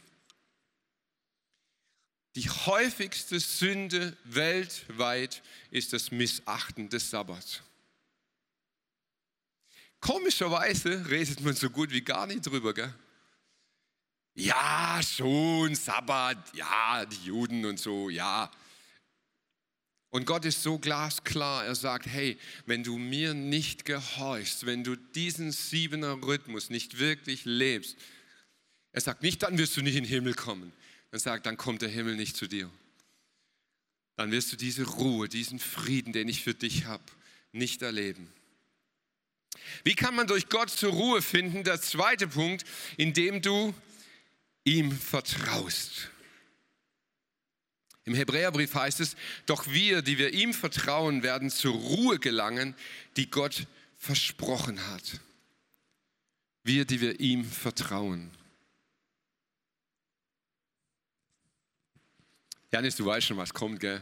Die 2.36 2.50
häufigste 2.50 3.40
Sünde 3.40 4.18
weltweit 4.24 5.44
ist 5.70 5.94
das 5.94 6.12
Missachten 6.12 6.90
des 6.90 7.10
Sabbats. 7.10 7.62
Komischerweise 10.00 11.10
redet 11.10 11.42
man 11.42 11.56
so 11.56 11.70
gut 11.70 11.92
wie 11.92 12.02
gar 12.02 12.28
nicht 12.28 12.46
drüber, 12.46 12.74
gell? 12.74 12.94
Ja, 14.36 15.00
schon, 15.02 15.76
Sabbat, 15.76 16.56
ja, 16.56 17.06
die 17.06 17.28
Juden 17.28 17.66
und 17.66 17.80
so, 17.80 18.10
ja. 18.10 18.52
Und 20.10 20.26
Gott 20.26 20.46
ist 20.46 20.64
so 20.64 20.80
glasklar, 20.80 21.66
er 21.66 21.76
sagt, 21.76 22.08
hey, 22.08 22.38
wenn 22.66 22.84
du 22.84 22.98
mir 22.98 23.34
nicht 23.34 23.86
gehorchst, 23.86 24.66
wenn 24.66 24.84
du 24.84 24.96
diesen 24.96 25.52
siebener 25.52 26.22
Rhythmus 26.22 26.70
nicht 26.70 26.98
wirklich 26.98 27.46
lebst, 27.46 27.96
er 28.92 29.02
sagt 29.02 29.24
nicht, 29.24 29.42
dann 29.44 29.58
wirst 29.58 29.78
du 29.78 29.82
nicht 29.82 29.96
in 29.96 30.04
den 30.04 30.10
Himmel 30.10 30.34
kommen. 30.34 30.74
Er 31.14 31.20
sagt, 31.20 31.46
dann 31.46 31.58
kommt 31.58 31.84
der 31.84 31.90
Himmel 31.90 32.16
nicht 32.16 32.36
zu 32.36 32.48
dir. 32.48 32.72
Dann 34.16 34.32
wirst 34.32 34.52
du 34.52 34.56
diese 34.56 34.84
Ruhe, 34.84 35.30
diesen 35.30 35.60
Frieden, 35.60 36.12
den 36.12 36.28
ich 36.28 36.42
für 36.42 36.56
dich 36.56 36.86
habe, 36.86 37.04
nicht 37.52 37.84
erleben. 37.84 38.34
Wie 39.84 39.94
kann 39.94 40.16
man 40.16 40.26
durch 40.26 40.50
Gott 40.50 40.72
zur 40.72 40.92
Ruhe 40.92 41.22
finden? 41.22 41.64
Der 41.64 41.80
zweite 41.80 42.28
Punkt, 42.28 42.66
indem 42.98 43.44
du 43.44 43.76
ihm 44.64 44.92
vertraust. 44.92 46.10
Im 48.06 48.16
Hebräerbrief 48.16 48.74
heißt 48.74 49.00
es, 49.00 49.16
doch 49.46 49.68
wir, 49.68 50.02
die 50.02 50.18
wir 50.18 50.34
ihm 50.34 50.52
vertrauen, 50.52 51.22
werden 51.22 51.52
zur 51.52 51.76
Ruhe 51.76 52.18
gelangen, 52.18 52.74
die 53.18 53.30
Gott 53.30 53.68
versprochen 53.98 54.88
hat. 54.88 55.20
Wir, 56.64 56.86
die 56.86 57.02
wir 57.02 57.20
ihm 57.20 57.46
vertrauen. 57.46 58.32
Janis, 62.74 62.96
du 62.96 63.06
weißt 63.06 63.28
schon, 63.28 63.38
was 63.38 63.54
kommt, 63.54 63.80
gell? 63.82 64.02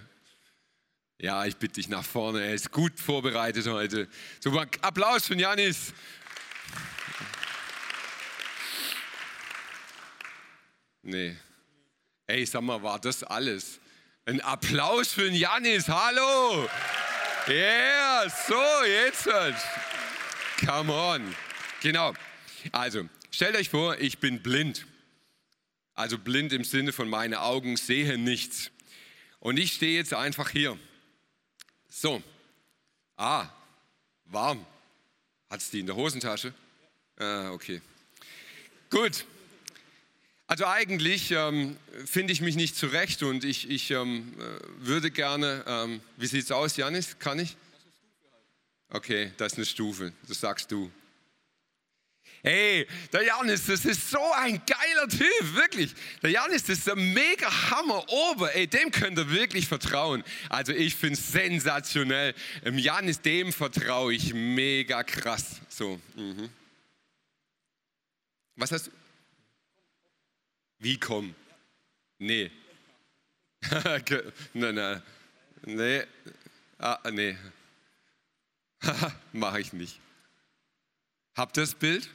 Ja, 1.19 1.45
ich 1.45 1.57
bitte 1.57 1.73
dich 1.73 1.89
nach 1.89 2.05
vorne. 2.05 2.41
Er 2.41 2.53
ist 2.53 2.71
gut 2.71 2.97
vorbereitet 3.01 3.67
heute. 3.67 4.07
Super, 4.39 4.65
Applaus 4.79 5.27
von 5.27 5.37
Janis. 5.37 5.91
Nee. 11.01 11.35
Ey, 12.27 12.45
sag 12.45 12.61
mal, 12.61 12.81
war 12.81 12.97
das 12.97 13.25
alles? 13.25 13.81
Ein 14.23 14.39
Applaus 14.39 15.11
für 15.11 15.25
den 15.25 15.33
Janis. 15.33 15.89
Hallo. 15.89 16.69
Yeah, 17.49 18.29
so, 18.29 18.85
jetzt. 18.85 19.27
Come 20.65 20.93
on. 20.93 21.35
Genau. 21.81 22.13
Also, 22.71 23.09
stellt 23.31 23.57
euch 23.57 23.67
vor, 23.67 23.97
ich 23.99 24.19
bin 24.19 24.41
blind. 24.41 24.85
Also 25.93 26.17
blind 26.17 26.53
im 26.53 26.63
Sinne 26.63 26.93
von 26.93 27.09
meine 27.09 27.41
Augen 27.41 27.77
sehen 27.77 28.23
nichts. 28.23 28.71
Und 29.39 29.57
ich 29.57 29.73
stehe 29.73 29.97
jetzt 29.97 30.13
einfach 30.13 30.49
hier. 30.49 30.77
So. 31.89 32.23
Ah, 33.17 33.49
warm. 34.25 34.65
Hat 35.49 35.59
es 35.59 35.69
die 35.69 35.81
in 35.81 35.85
der 35.85 35.95
Hosentasche? 35.95 36.53
Ah, 37.17 37.51
okay. 37.51 37.81
Gut. 38.89 39.25
Also 40.47 40.65
eigentlich 40.65 41.31
ähm, 41.31 41.77
finde 42.05 42.33
ich 42.33 42.41
mich 42.41 42.55
nicht 42.55 42.75
zurecht 42.75 43.23
und 43.23 43.45
ich, 43.45 43.69
ich 43.69 43.89
ähm, 43.91 44.33
äh, 44.37 44.85
würde 44.85 45.09
gerne, 45.09 45.63
ähm, 45.65 46.01
wie 46.17 46.27
sieht 46.27 46.43
es 46.43 46.51
aus, 46.51 46.75
Janis? 46.75 47.17
Kann 47.19 47.39
ich? 47.39 47.55
Okay, 48.89 49.31
das 49.37 49.53
ist 49.53 49.57
eine 49.57 49.65
Stufe, 49.65 50.11
das 50.27 50.41
sagst 50.41 50.69
du. 50.71 50.91
Hey, 52.43 52.87
der 53.13 53.23
Janis, 53.23 53.67
das 53.67 53.85
ist 53.85 54.09
so 54.09 54.31
ein 54.33 54.61
geiler 54.65 55.07
Typ, 55.07 55.55
wirklich. 55.55 55.93
Der 56.23 56.31
Janis, 56.31 56.63
das 56.63 56.79
ist 56.79 56.89
ein 56.89 57.13
mega 57.13 57.69
Hammer 57.69 58.03
Ober, 58.09 58.55
ey, 58.55 58.65
dem 58.65 58.89
könnt 58.89 59.19
ihr 59.19 59.29
wirklich 59.29 59.67
vertrauen. 59.67 60.23
Also 60.49 60.71
ich 60.71 60.95
finde 60.95 61.19
es 61.19 61.31
sensationell. 61.31 62.33
Im 62.63 62.79
Janis, 62.79 63.21
dem 63.21 63.53
vertraue 63.53 64.13
ich 64.13 64.33
mega 64.33 65.03
krass. 65.03 65.61
So, 65.69 66.01
mhm. 66.15 66.49
Was 68.55 68.71
hast 68.71 68.87
du? 68.87 68.91
Wie 70.79 70.97
komm? 70.97 71.35
Nee. 72.17 72.49
nein, 74.53 74.75
nein. 74.75 75.01
Nee. 75.63 76.03
Ah, 76.79 76.99
nee. 77.11 77.37
Mache 79.31 79.61
ich 79.61 79.73
nicht. 79.73 79.99
Habt 81.35 81.57
ihr 81.57 81.61
das 81.61 81.75
Bild? 81.75 82.09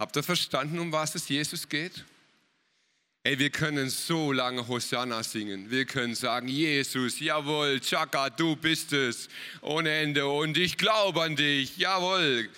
Habt 0.00 0.16
ihr 0.16 0.22
verstanden, 0.22 0.78
um 0.78 0.90
was 0.92 1.14
es 1.14 1.28
Jesus 1.28 1.68
geht? 1.68 2.06
Ey, 3.22 3.38
wir 3.38 3.50
können 3.50 3.90
so 3.90 4.32
lange 4.32 4.66
Hosanna 4.66 5.22
singen. 5.22 5.70
Wir 5.70 5.84
können 5.84 6.14
sagen, 6.14 6.48
Jesus, 6.48 7.20
jawohl, 7.20 7.80
Chaka, 7.80 8.30
du 8.30 8.56
bist 8.56 8.94
es, 8.94 9.28
ohne 9.60 9.90
Ende. 9.90 10.26
Und 10.26 10.56
ich 10.56 10.78
glaube 10.78 11.20
an 11.20 11.36
dich, 11.36 11.76
jawohl. 11.76 12.48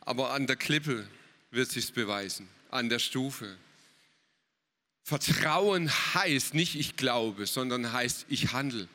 Aber 0.00 0.32
an 0.32 0.48
der 0.48 0.56
Klippe 0.56 1.06
wird 1.52 1.70
sich's 1.70 1.92
beweisen, 1.92 2.48
an 2.72 2.88
der 2.88 2.98
Stufe. 2.98 3.56
Vertrauen 5.04 5.88
heißt 6.14 6.54
nicht 6.54 6.74
ich 6.74 6.96
glaube, 6.96 7.46
sondern 7.46 7.92
heißt 7.92 8.26
ich 8.28 8.52
handle. 8.52 8.88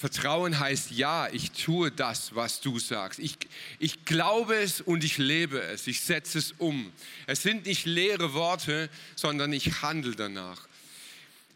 Vertrauen 0.00 0.58
heißt 0.58 0.92
ja, 0.92 1.28
ich 1.30 1.50
tue 1.50 1.90
das, 1.90 2.34
was 2.34 2.62
du 2.62 2.78
sagst. 2.78 3.18
Ich, 3.18 3.36
ich 3.78 4.06
glaube 4.06 4.56
es 4.56 4.80
und 4.80 5.04
ich 5.04 5.18
lebe 5.18 5.60
es. 5.60 5.86
Ich 5.86 6.00
setze 6.00 6.38
es 6.38 6.52
um. 6.52 6.90
Es 7.26 7.42
sind 7.42 7.66
nicht 7.66 7.84
leere 7.84 8.32
Worte, 8.32 8.88
sondern 9.14 9.52
ich 9.52 9.82
handle 9.82 10.16
danach. 10.16 10.66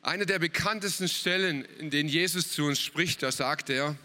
Eine 0.03 0.27
der 0.27 0.39
bekanntesten 0.39 1.09
Stellen, 1.09 1.65
in 1.79 1.89
denen 1.89 2.11
Jesus 2.11 2.51
zu 2.51 2.65
uns 2.65 2.81
spricht, 2.81 3.23
da 3.23 3.33
sagt 3.33 3.71
er, 3.71 3.97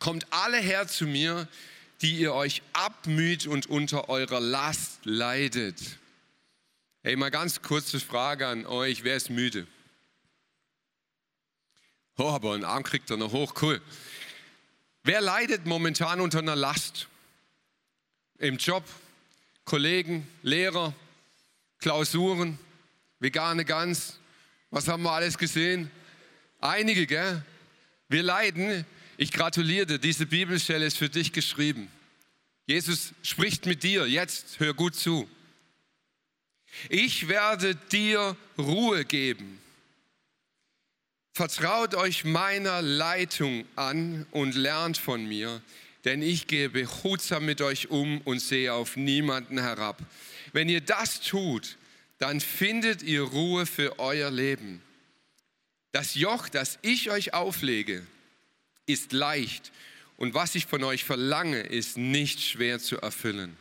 kommt 0.00 0.26
alle 0.30 0.58
her 0.58 0.88
zu 0.88 1.06
mir, 1.06 1.46
die 2.02 2.18
ihr 2.18 2.34
euch 2.34 2.62
abmüht 2.72 3.46
und 3.46 3.66
unter 3.66 4.08
eurer 4.08 4.40
Last 4.40 4.98
leidet 5.04 5.78
Hey, 7.04 7.14
mal 7.14 7.30
ganz 7.30 7.62
kurze 7.62 8.00
Frage 8.00 8.48
an 8.48 8.66
euch. 8.66 9.04
Wer 9.04 9.14
ist 9.14 9.30
müde? 9.30 9.68
Oh, 12.20 12.30
aber 12.30 12.54
einen 12.54 12.64
Arm 12.64 12.82
kriegt 12.82 13.10
er 13.10 13.16
noch 13.16 13.32
hoch. 13.32 13.54
Cool. 13.62 13.80
Wer 15.04 15.20
leidet 15.20 15.66
momentan 15.66 16.20
unter 16.20 16.40
einer 16.40 16.56
Last? 16.56 17.06
Im 18.38 18.56
Job, 18.56 18.82
Kollegen, 19.64 20.26
Lehrer, 20.42 20.92
Klausuren, 21.78 22.58
vegane 23.20 23.64
Gans. 23.64 24.18
Was 24.70 24.88
haben 24.88 25.04
wir 25.04 25.12
alles 25.12 25.38
gesehen? 25.38 25.92
Einige, 26.60 27.06
gell? 27.06 27.44
Wir 28.08 28.24
leiden. 28.24 28.84
Ich 29.16 29.30
gratuliere 29.30 29.86
dir. 29.86 29.98
Diese 29.98 30.26
Bibelstelle 30.26 30.86
ist 30.86 30.98
für 30.98 31.08
dich 31.08 31.32
geschrieben. 31.32 31.88
Jesus 32.66 33.12
spricht 33.22 33.64
mit 33.64 33.84
dir. 33.84 34.06
Jetzt 34.06 34.58
hör 34.58 34.74
gut 34.74 34.96
zu. 34.96 35.28
Ich 36.88 37.28
werde 37.28 37.76
dir 37.76 38.36
Ruhe 38.58 39.04
geben. 39.04 39.60
Vertraut 41.38 41.94
euch 41.94 42.24
meiner 42.24 42.82
Leitung 42.82 43.64
an 43.76 44.26
und 44.32 44.56
lernt 44.56 44.98
von 44.98 45.24
mir, 45.24 45.62
denn 46.04 46.20
ich 46.20 46.48
gehe 46.48 46.68
behutsam 46.68 47.46
mit 47.46 47.60
euch 47.60 47.90
um 47.90 48.20
und 48.22 48.40
sehe 48.40 48.72
auf 48.72 48.96
niemanden 48.96 49.56
herab. 49.60 50.02
Wenn 50.52 50.68
ihr 50.68 50.80
das 50.80 51.20
tut, 51.20 51.76
dann 52.18 52.40
findet 52.40 53.04
ihr 53.04 53.22
Ruhe 53.22 53.66
für 53.66 54.00
euer 54.00 54.32
Leben. 54.32 54.82
Das 55.92 56.16
Joch, 56.16 56.48
das 56.48 56.80
ich 56.82 57.08
euch 57.08 57.34
auflege, 57.34 58.04
ist 58.86 59.12
leicht 59.12 59.70
und 60.16 60.34
was 60.34 60.56
ich 60.56 60.66
von 60.66 60.82
euch 60.82 61.04
verlange, 61.04 61.60
ist 61.60 61.96
nicht 61.96 62.40
schwer 62.40 62.80
zu 62.80 62.96
erfüllen. 62.96 63.56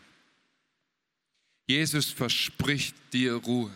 Jesus 1.67 2.09
verspricht 2.09 2.95
dir 3.13 3.35
Ruhe. 3.35 3.71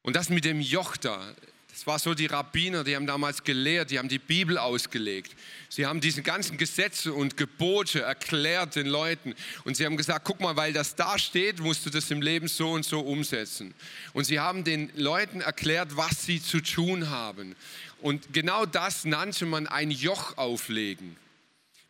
Und 0.00 0.16
das 0.16 0.30
mit 0.30 0.46
dem 0.46 0.62
Joch 0.62 0.96
da, 0.96 1.34
das 1.76 1.86
war 1.86 1.98
so 1.98 2.14
die 2.14 2.24
Rabbiner, 2.24 2.84
die 2.84 2.96
haben 2.96 3.06
damals 3.06 3.44
gelehrt, 3.44 3.90
die 3.90 3.98
haben 3.98 4.08
die 4.08 4.18
Bibel 4.18 4.56
ausgelegt. 4.56 5.36
Sie 5.68 5.84
haben 5.84 6.00
diese 6.00 6.22
ganzen 6.22 6.56
Gesetze 6.56 7.12
und 7.12 7.36
Gebote 7.36 8.00
erklärt 8.00 8.76
den 8.76 8.86
Leuten. 8.86 9.34
Und 9.64 9.76
sie 9.76 9.84
haben 9.84 9.98
gesagt, 9.98 10.24
guck 10.24 10.40
mal, 10.40 10.56
weil 10.56 10.72
das 10.72 10.94
da 10.94 11.18
steht, 11.18 11.60
musst 11.60 11.84
du 11.84 11.90
das 11.90 12.10
im 12.10 12.22
Leben 12.22 12.48
so 12.48 12.70
und 12.70 12.86
so 12.86 13.00
umsetzen. 13.00 13.74
Und 14.14 14.24
sie 14.24 14.40
haben 14.40 14.64
den 14.64 14.90
Leuten 14.96 15.42
erklärt, 15.42 15.98
was 15.98 16.24
sie 16.24 16.42
zu 16.42 16.62
tun 16.62 17.10
haben. 17.10 17.54
Und 18.00 18.32
genau 18.32 18.64
das 18.64 19.04
nannte 19.04 19.44
man 19.44 19.66
ein 19.66 19.90
Joch 19.90 20.38
auflegen. 20.38 21.14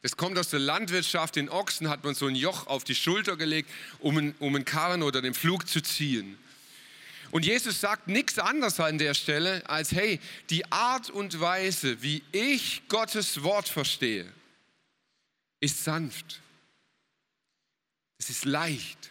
Das 0.03 0.17
kommt 0.17 0.37
aus 0.37 0.49
der 0.49 0.59
Landwirtschaft. 0.59 1.37
Den 1.37 1.49
Ochsen 1.49 1.89
hat 1.89 2.03
man 2.03 2.17
so 2.17 2.27
ein 2.27 2.35
Joch 2.35 2.67
auf 2.67 2.83
die 2.83 2.97
Schulter 2.97 3.37
gelegt, 3.37 3.71
um 4.01 4.19
einen, 4.19 4.35
um 4.41 4.53
einen 4.57 4.65
Karren 4.65 5.05
oder 5.05 5.23
den 5.23 5.35
Flug 5.35 5.69
zu 5.69 5.81
ziehen. 5.81 6.37
Und 7.37 7.45
Jesus 7.45 7.83
sagt 7.83 8.09
nichts 8.09 8.39
anderes 8.39 8.81
an 8.81 8.97
der 8.97 9.13
Stelle, 9.13 9.63
als 9.69 9.93
hey, 9.93 10.21
die 10.49 10.73
Art 10.73 11.11
und 11.11 11.39
Weise, 11.39 12.01
wie 12.01 12.23
ich 12.33 12.89
Gottes 12.89 13.43
Wort 13.43 13.69
verstehe, 13.69 14.25
ist 15.61 15.85
sanft. 15.85 16.41
Es 18.17 18.31
ist 18.31 18.47
leicht. 18.47 19.11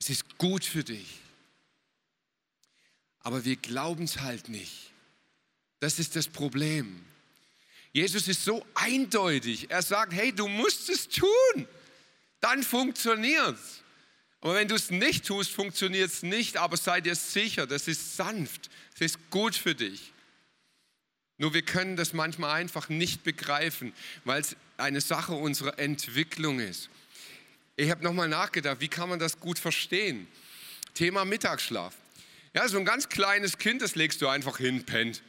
Es 0.00 0.08
ist 0.08 0.38
gut 0.38 0.64
für 0.64 0.82
dich. 0.82 1.20
Aber 3.20 3.44
wir 3.44 3.56
glauben 3.56 4.04
es 4.04 4.22
halt 4.22 4.48
nicht. 4.48 4.90
Das 5.80 5.98
ist 5.98 6.16
das 6.16 6.26
Problem. 6.26 7.04
Jesus 7.92 8.28
ist 8.28 8.46
so 8.46 8.64
eindeutig. 8.72 9.70
Er 9.70 9.82
sagt, 9.82 10.14
hey, 10.14 10.32
du 10.32 10.48
musst 10.48 10.88
es 10.88 11.06
tun. 11.06 11.68
Dann 12.40 12.62
funktioniert 12.62 13.58
es. 13.58 13.83
Aber 14.44 14.56
wenn 14.56 14.68
du 14.68 14.74
es 14.74 14.90
nicht 14.90 15.24
tust, 15.24 15.50
funktioniert 15.52 16.10
es 16.10 16.22
nicht. 16.22 16.58
Aber 16.58 16.76
sei 16.76 17.00
dir 17.00 17.14
sicher, 17.14 17.66
das 17.66 17.88
ist 17.88 18.14
sanft. 18.14 18.68
Es 18.94 19.00
ist 19.00 19.30
gut 19.30 19.56
für 19.56 19.74
dich. 19.74 20.12
Nur 21.38 21.54
wir 21.54 21.62
können 21.62 21.96
das 21.96 22.12
manchmal 22.12 22.50
einfach 22.50 22.90
nicht 22.90 23.24
begreifen, 23.24 23.94
weil 24.24 24.42
es 24.42 24.54
eine 24.76 25.00
Sache 25.00 25.32
unserer 25.32 25.78
Entwicklung 25.78 26.60
ist. 26.60 26.90
Ich 27.76 27.90
habe 27.90 28.04
nochmal 28.04 28.28
nachgedacht, 28.28 28.80
wie 28.80 28.88
kann 28.88 29.08
man 29.08 29.18
das 29.18 29.40
gut 29.40 29.58
verstehen? 29.58 30.28
Thema 30.92 31.24
Mittagsschlaf. 31.24 31.94
Ja, 32.52 32.68
so 32.68 32.76
ein 32.76 32.84
ganz 32.84 33.08
kleines 33.08 33.56
Kind, 33.56 33.80
das 33.80 33.94
legst 33.94 34.20
du 34.20 34.28
einfach 34.28 34.58
hin, 34.58 34.84
pennt. 34.84 35.22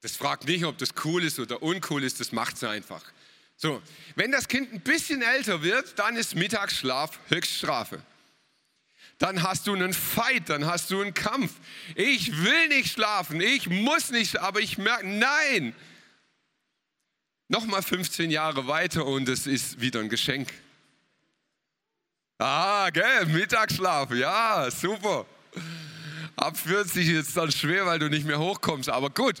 Das 0.00 0.16
fragt 0.16 0.48
nicht, 0.48 0.64
ob 0.64 0.78
das 0.78 0.90
cool 1.04 1.22
ist 1.22 1.38
oder 1.38 1.62
uncool 1.62 2.02
ist, 2.02 2.18
das 2.18 2.32
macht 2.32 2.56
es 2.56 2.64
einfach. 2.64 3.04
So, 3.56 3.80
wenn 4.16 4.32
das 4.32 4.48
Kind 4.48 4.72
ein 4.72 4.80
bisschen 4.80 5.22
älter 5.22 5.62
wird, 5.62 5.96
dann 6.00 6.16
ist 6.16 6.34
Mittagsschlaf 6.34 7.20
Höchststrafe. 7.28 8.02
Dann 9.22 9.44
hast 9.44 9.68
du 9.68 9.74
einen 9.74 9.92
Fight, 9.92 10.48
dann 10.48 10.66
hast 10.66 10.90
du 10.90 11.00
einen 11.00 11.14
Kampf. 11.14 11.52
Ich 11.94 12.42
will 12.42 12.66
nicht 12.66 12.90
schlafen, 12.90 13.40
ich 13.40 13.68
muss 13.68 14.10
nicht, 14.10 14.40
aber 14.40 14.58
ich 14.58 14.78
merke, 14.78 15.06
nein. 15.06 15.76
Nochmal 17.46 17.84
15 17.84 18.32
Jahre 18.32 18.66
weiter 18.66 19.06
und 19.06 19.28
es 19.28 19.46
ist 19.46 19.80
wieder 19.80 20.00
ein 20.00 20.08
Geschenk. 20.08 20.48
Ah, 22.38 22.90
gell, 22.90 23.26
Mittagsschlaf, 23.26 24.10
ja, 24.10 24.68
super. 24.72 25.24
Ab 26.34 26.56
40 26.56 27.06
ist 27.06 27.28
es 27.28 27.34
dann 27.34 27.52
schwer, 27.52 27.86
weil 27.86 28.00
du 28.00 28.08
nicht 28.08 28.26
mehr 28.26 28.40
hochkommst, 28.40 28.88
aber 28.88 29.08
gut. 29.08 29.36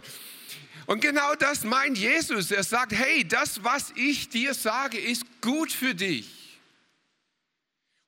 Und 0.86 1.00
genau 1.00 1.34
das 1.34 1.64
meint 1.64 1.98
Jesus. 1.98 2.52
Er 2.52 2.62
sagt, 2.62 2.92
hey, 2.92 3.26
das, 3.26 3.64
was 3.64 3.92
ich 3.96 4.28
dir 4.28 4.54
sage, 4.54 4.98
ist 4.98 5.24
gut 5.40 5.72
für 5.72 5.96
dich. 5.96 6.41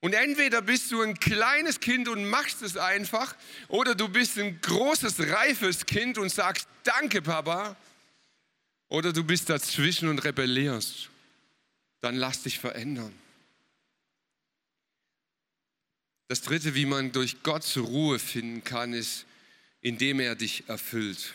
Und 0.04 0.12
entweder 0.12 0.60
bist 0.60 0.92
du 0.92 1.00
ein 1.00 1.18
kleines 1.18 1.80
Kind 1.80 2.10
und 2.10 2.28
machst 2.28 2.60
es 2.60 2.76
einfach, 2.76 3.34
oder 3.68 3.94
du 3.94 4.06
bist 4.06 4.38
ein 4.38 4.60
großes, 4.60 5.18
reifes 5.30 5.86
Kind 5.86 6.18
und 6.18 6.28
sagst, 6.28 6.68
danke 6.82 7.22
Papa, 7.22 7.74
oder 8.88 9.14
du 9.14 9.24
bist 9.24 9.48
dazwischen 9.48 10.10
und 10.10 10.18
rebellierst. 10.22 11.08
Dann 12.02 12.16
lass 12.16 12.42
dich 12.42 12.58
verändern. 12.58 13.18
Das 16.28 16.42
Dritte, 16.42 16.74
wie 16.74 16.84
man 16.84 17.12
durch 17.12 17.42
Gott 17.42 17.62
zur 17.62 17.86
Ruhe 17.86 18.18
finden 18.18 18.62
kann, 18.62 18.92
ist, 18.92 19.24
indem 19.80 20.20
er 20.20 20.34
dich 20.34 20.68
erfüllt. 20.68 21.32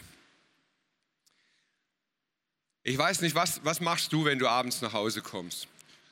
Ich 2.84 3.00
weiß 3.00 3.22
nicht, 3.22 3.34
was, 3.34 3.66
was 3.66 3.80
machst 3.80 4.14
du, 4.14 4.26
wenn 4.26 4.38
du 4.38 4.48
abends 4.48 4.80
nach 4.82 4.94
Hause 4.94 5.24
kommst? 5.24 5.68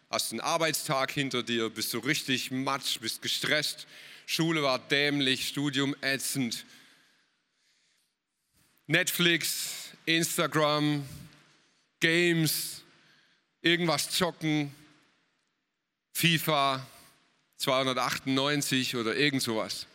Hast 0.10 0.32
einen 0.32 0.40
Arbeitstag 0.40 1.12
hinter 1.12 1.44
dir, 1.44 1.70
bist 1.70 1.94
du 1.94 2.00
richtig 2.00 2.50
matsch, 2.50 3.00
bist 3.00 3.22
gestresst, 3.22 3.88
Schule 4.26 4.64
war 4.64 4.80
dämlich, 4.80 5.48
Studium 5.48 5.96
ätzend. 6.02 6.66
Netflix, 8.88 9.90
Instagram, 10.06 11.06
Games, 12.00 12.84
irgendwas 13.62 14.10
zocken, 14.10 14.74
FIFA 16.14 16.86
298 17.58 18.96
oder 18.96 19.16
irgend 19.16 19.42
sowas. 19.42 19.88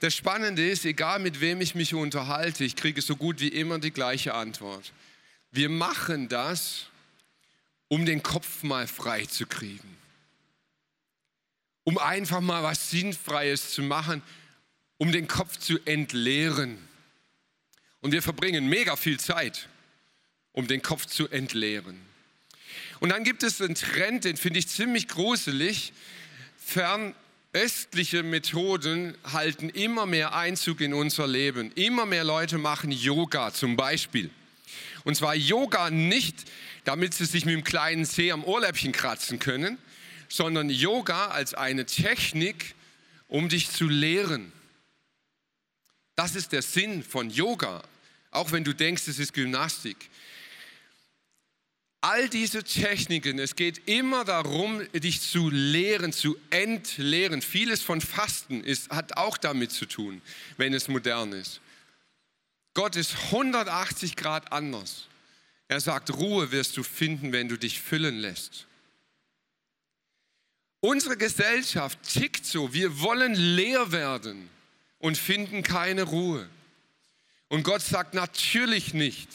Das 0.00 0.14
Spannende 0.14 0.68
ist, 0.68 0.84
egal 0.84 1.20
mit 1.20 1.40
wem 1.40 1.60
ich 1.60 1.74
mich 1.74 1.94
unterhalte, 1.94 2.64
ich 2.64 2.74
kriege 2.74 3.00
so 3.00 3.16
gut 3.16 3.40
wie 3.40 3.48
immer 3.48 3.78
die 3.78 3.92
gleiche 3.92 4.34
Antwort. 4.34 4.92
Wir 5.52 5.68
machen 5.68 6.28
das, 6.28 6.89
um 7.90 8.06
den 8.06 8.22
Kopf 8.22 8.62
mal 8.62 8.86
frei 8.86 9.26
zu 9.26 9.46
kriegen. 9.46 9.96
Um 11.82 11.98
einfach 11.98 12.40
mal 12.40 12.62
was 12.62 12.90
Sinnfreies 12.90 13.72
zu 13.72 13.82
machen, 13.82 14.22
um 14.96 15.10
den 15.10 15.26
Kopf 15.26 15.56
zu 15.56 15.78
entleeren. 15.84 16.78
Und 18.00 18.12
wir 18.12 18.22
verbringen 18.22 18.68
mega 18.68 18.94
viel 18.94 19.18
Zeit, 19.18 19.68
um 20.52 20.68
den 20.68 20.82
Kopf 20.82 21.06
zu 21.06 21.28
entleeren. 21.30 22.00
Und 23.00 23.08
dann 23.08 23.24
gibt 23.24 23.42
es 23.42 23.60
einen 23.60 23.74
Trend, 23.74 24.24
den 24.24 24.36
finde 24.36 24.60
ich 24.60 24.68
ziemlich 24.68 25.08
gruselig. 25.08 25.92
Fernöstliche 26.64 28.22
Methoden 28.22 29.16
halten 29.24 29.68
immer 29.68 30.06
mehr 30.06 30.32
Einzug 30.36 30.80
in 30.80 30.94
unser 30.94 31.26
Leben. 31.26 31.72
Immer 31.72 32.06
mehr 32.06 32.22
Leute 32.22 32.56
machen 32.56 32.92
Yoga 32.92 33.52
zum 33.52 33.74
Beispiel. 33.74 34.30
Und 35.04 35.16
zwar 35.16 35.34
Yoga 35.34 35.90
nicht, 35.90 36.44
damit 36.84 37.14
sie 37.14 37.24
sich 37.24 37.44
mit 37.44 37.54
dem 37.54 37.64
kleinen 37.64 38.04
Zeh 38.04 38.32
am 38.32 38.44
Ohrläppchen 38.44 38.92
kratzen 38.92 39.38
können, 39.38 39.78
sondern 40.28 40.70
Yoga 40.70 41.28
als 41.28 41.54
eine 41.54 41.86
Technik, 41.86 42.74
um 43.28 43.48
dich 43.48 43.70
zu 43.70 43.88
lehren. 43.88 44.52
Das 46.16 46.34
ist 46.36 46.52
der 46.52 46.62
Sinn 46.62 47.02
von 47.02 47.30
Yoga, 47.30 47.82
auch 48.30 48.52
wenn 48.52 48.64
du 48.64 48.74
denkst, 48.74 49.08
es 49.08 49.18
ist 49.18 49.32
Gymnastik. 49.32 49.96
All 52.02 52.30
diese 52.30 52.64
Techniken, 52.64 53.38
es 53.38 53.56
geht 53.56 53.86
immer 53.86 54.24
darum, 54.24 54.80
dich 54.92 55.20
zu 55.20 55.50
lehren, 55.50 56.12
zu 56.12 56.38
entleeren. 56.48 57.42
Vieles 57.42 57.82
von 57.82 58.00
Fasten 58.00 58.64
ist, 58.64 58.90
hat 58.90 59.18
auch 59.18 59.36
damit 59.36 59.70
zu 59.70 59.84
tun, 59.84 60.22
wenn 60.56 60.72
es 60.72 60.88
modern 60.88 61.32
ist. 61.32 61.60
Gott 62.74 62.96
ist 62.96 63.14
180 63.32 64.16
Grad 64.16 64.52
anders. 64.52 65.08
Er 65.68 65.80
sagt, 65.80 66.12
Ruhe 66.16 66.50
wirst 66.50 66.76
du 66.76 66.82
finden, 66.82 67.32
wenn 67.32 67.48
du 67.48 67.56
dich 67.56 67.80
füllen 67.80 68.18
lässt. 68.18 68.66
Unsere 70.80 71.16
Gesellschaft 71.16 71.98
tickt 72.02 72.46
so, 72.46 72.72
wir 72.72 73.00
wollen 73.00 73.34
leer 73.34 73.92
werden 73.92 74.48
und 74.98 75.18
finden 75.18 75.62
keine 75.62 76.04
Ruhe. 76.04 76.48
Und 77.48 77.64
Gott 77.64 77.82
sagt 77.82 78.14
natürlich 78.14 78.94
nicht, 78.94 79.28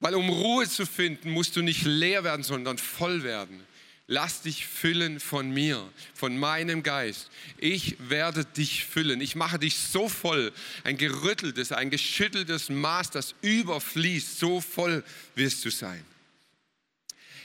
weil 0.00 0.14
um 0.14 0.28
Ruhe 0.28 0.68
zu 0.68 0.84
finden, 0.84 1.30
musst 1.30 1.56
du 1.56 1.62
nicht 1.62 1.84
leer 1.84 2.22
werden, 2.22 2.42
sondern 2.42 2.78
voll 2.78 3.22
werden. 3.22 3.66
Lass 4.08 4.42
dich 4.42 4.66
füllen 4.66 5.18
von 5.18 5.50
mir, 5.50 5.90
von 6.14 6.38
meinem 6.38 6.84
Geist. 6.84 7.28
Ich 7.58 7.96
werde 7.98 8.44
dich 8.44 8.84
füllen. 8.84 9.20
Ich 9.20 9.34
mache 9.34 9.58
dich 9.58 9.78
so 9.78 10.08
voll, 10.08 10.52
ein 10.84 10.96
gerütteltes, 10.96 11.72
ein 11.72 11.90
geschütteltes 11.90 12.68
Maß, 12.68 13.10
das 13.10 13.34
überfließt. 13.42 14.38
So 14.38 14.60
voll 14.60 15.02
wirst 15.34 15.64
du 15.64 15.70
sein. 15.70 16.04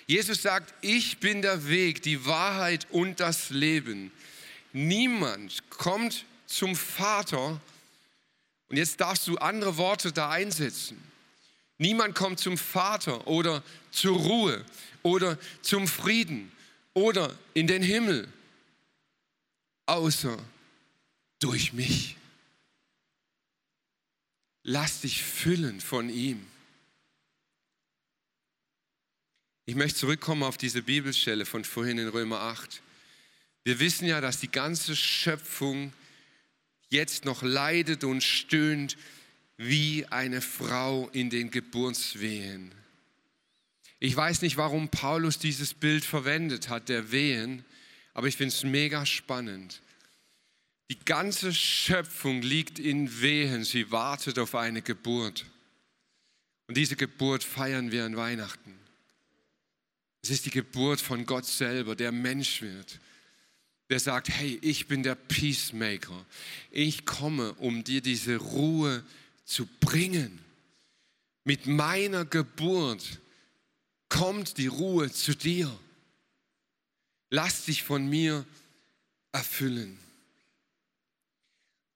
Jesus 0.06 0.44
sagt, 0.44 0.74
ich 0.82 1.18
bin 1.18 1.42
der 1.42 1.68
Weg, 1.68 2.04
die 2.04 2.26
Wahrheit 2.26 2.86
und 2.92 3.20
das 3.20 3.50
Leben. 3.50 4.12
Niemand 4.72 5.68
kommt 5.70 6.26
zum 6.46 6.76
Vater. 6.76 7.60
Und 8.70 8.78
jetzt 8.78 9.02
darfst 9.02 9.28
du 9.28 9.38
andere 9.38 9.78
Worte 9.78 10.12
da 10.12 10.30
einsetzen. 10.30 11.11
Niemand 11.82 12.14
kommt 12.14 12.40
zum 12.40 12.60
Vater 12.60 13.26
oder 13.26 13.64
zur 13.90 14.16
Ruhe 14.16 14.64
oder 15.02 15.40
zum 15.64 15.88
Frieden 15.88 16.52
oder 16.94 17.36
in 17.56 17.66
den 17.66 17.82
Himmel, 17.82 18.32
außer 19.88 20.38
durch 21.40 21.74
mich. 21.74 22.18
Lass 24.62 25.02
dich 25.02 25.24
füllen 25.24 25.82
von 25.82 26.12
ihm. 26.12 26.46
Ich 29.66 29.74
möchte 29.74 30.02
zurückkommen 30.02 30.44
auf 30.44 30.60
diese 30.60 30.84
Bibelstelle 30.84 31.48
von 31.48 31.64
vorhin 31.64 31.98
in 31.98 32.10
Römer 32.10 32.42
8. 32.42 32.80
Wir 33.64 33.80
wissen 33.80 34.06
ja, 34.06 34.22
dass 34.22 34.40
die 34.40 34.52
ganze 34.52 34.96
Schöpfung 34.96 35.94
jetzt 36.90 37.26
noch 37.26 37.42
leidet 37.42 38.04
und 38.04 38.22
stöhnt 38.22 38.98
wie 39.58 40.06
eine 40.08 40.42
Frau 40.42 41.10
in 41.10 41.30
den 41.30 41.52
Geburtswehen. 41.52 42.72
Ich 44.00 44.16
weiß 44.16 44.42
nicht, 44.42 44.58
warum 44.58 44.90
Paulus 44.90 45.38
dieses 45.38 45.74
Bild 45.74 46.04
verwendet 46.04 46.70
hat, 46.70 46.90
der 46.90 47.12
Wehen, 47.12 47.64
aber 48.14 48.28
ich 48.28 48.38
finde 48.38 48.54
es 48.54 48.64
mega 48.64 49.06
spannend. 49.06 49.82
Die 50.90 51.00
ganze 51.06 51.54
Schöpfung 51.54 52.42
liegt 52.42 52.80
in 52.80 53.22
Wehen, 53.22 53.64
sie 53.64 53.92
wartet 53.92 54.40
auf 54.40 54.56
eine 54.56 54.82
Geburt. 54.82 55.46
Und 56.68 56.76
diese 56.76 56.96
Geburt 56.96 57.44
feiern 57.44 57.92
wir 57.92 58.06
an 58.06 58.18
Weihnachten. 58.18 58.74
Es 60.24 60.30
ist 60.30 60.46
die 60.46 60.52
Geburt 60.52 61.00
von 61.00 61.26
Gott 61.26 61.46
selber, 61.46 61.96
der 61.96 62.12
Mensch 62.12 62.62
wird, 62.62 63.00
der 63.90 64.00
sagt, 64.00 64.30
hey, 64.30 64.58
ich 64.62 64.88
bin 64.88 65.04
der 65.04 65.16
Peacemaker. 65.16 66.26
Ich 66.70 67.06
komme, 67.06 67.54
um 67.54 67.84
dir 67.84 68.02
diese 68.02 68.38
Ruhe 68.38 69.04
zu 69.52 69.68
bringen. 69.80 70.40
Mit 71.44 71.68
meiner 71.68 72.26
Geburt 72.26 73.20
kommt 74.10 74.58
die 74.58 74.68
Ruhe 74.68 75.12
zu 75.12 75.36
dir. 75.36 75.72
Lass 77.30 77.66
dich 77.66 77.84
von 77.84 78.08
mir 78.08 78.46
erfüllen. 79.32 79.98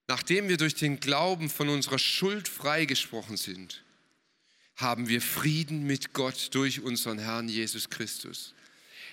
Nachdem 0.07 0.49
wir 0.49 0.57
durch 0.57 0.75
den 0.75 0.99
Glauben 0.99 1.49
von 1.49 1.69
unserer 1.69 1.99
Schuld 1.99 2.47
freigesprochen 2.47 3.37
sind, 3.37 3.83
haben 4.75 5.07
wir 5.07 5.21
Frieden 5.21 5.87
mit 5.87 6.13
Gott 6.13 6.53
durch 6.53 6.81
unseren 6.81 7.17
Herrn 7.17 7.47
Jesus 7.47 7.89
Christus. 7.89 8.53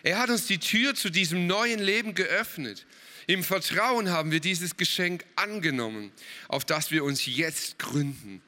Er 0.02 0.18
hat 0.18 0.30
uns 0.30 0.46
die 0.46 0.58
Tür 0.58 0.94
zu 0.94 1.10
diesem 1.10 1.46
neuen 1.46 1.80
Leben 1.80 2.14
geöffnet. 2.14 2.86
Im 3.26 3.44
Vertrauen 3.44 4.10
haben 4.10 4.32
wir 4.32 4.40
dieses 4.40 4.76
Geschenk 4.76 5.24
angenommen, 5.36 6.12
auf 6.48 6.64
das 6.64 6.90
wir 6.90 7.04
uns 7.04 7.26
jetzt 7.26 7.78
gründen. 7.78 8.42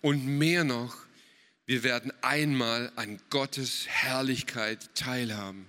und 0.00 0.26
mehr 0.26 0.64
noch, 0.64 0.96
wir 1.64 1.82
werden 1.82 2.12
einmal 2.20 2.92
an 2.94 3.18
Gottes 3.30 3.86
Herrlichkeit 3.88 4.94
teilhaben. 4.94 5.66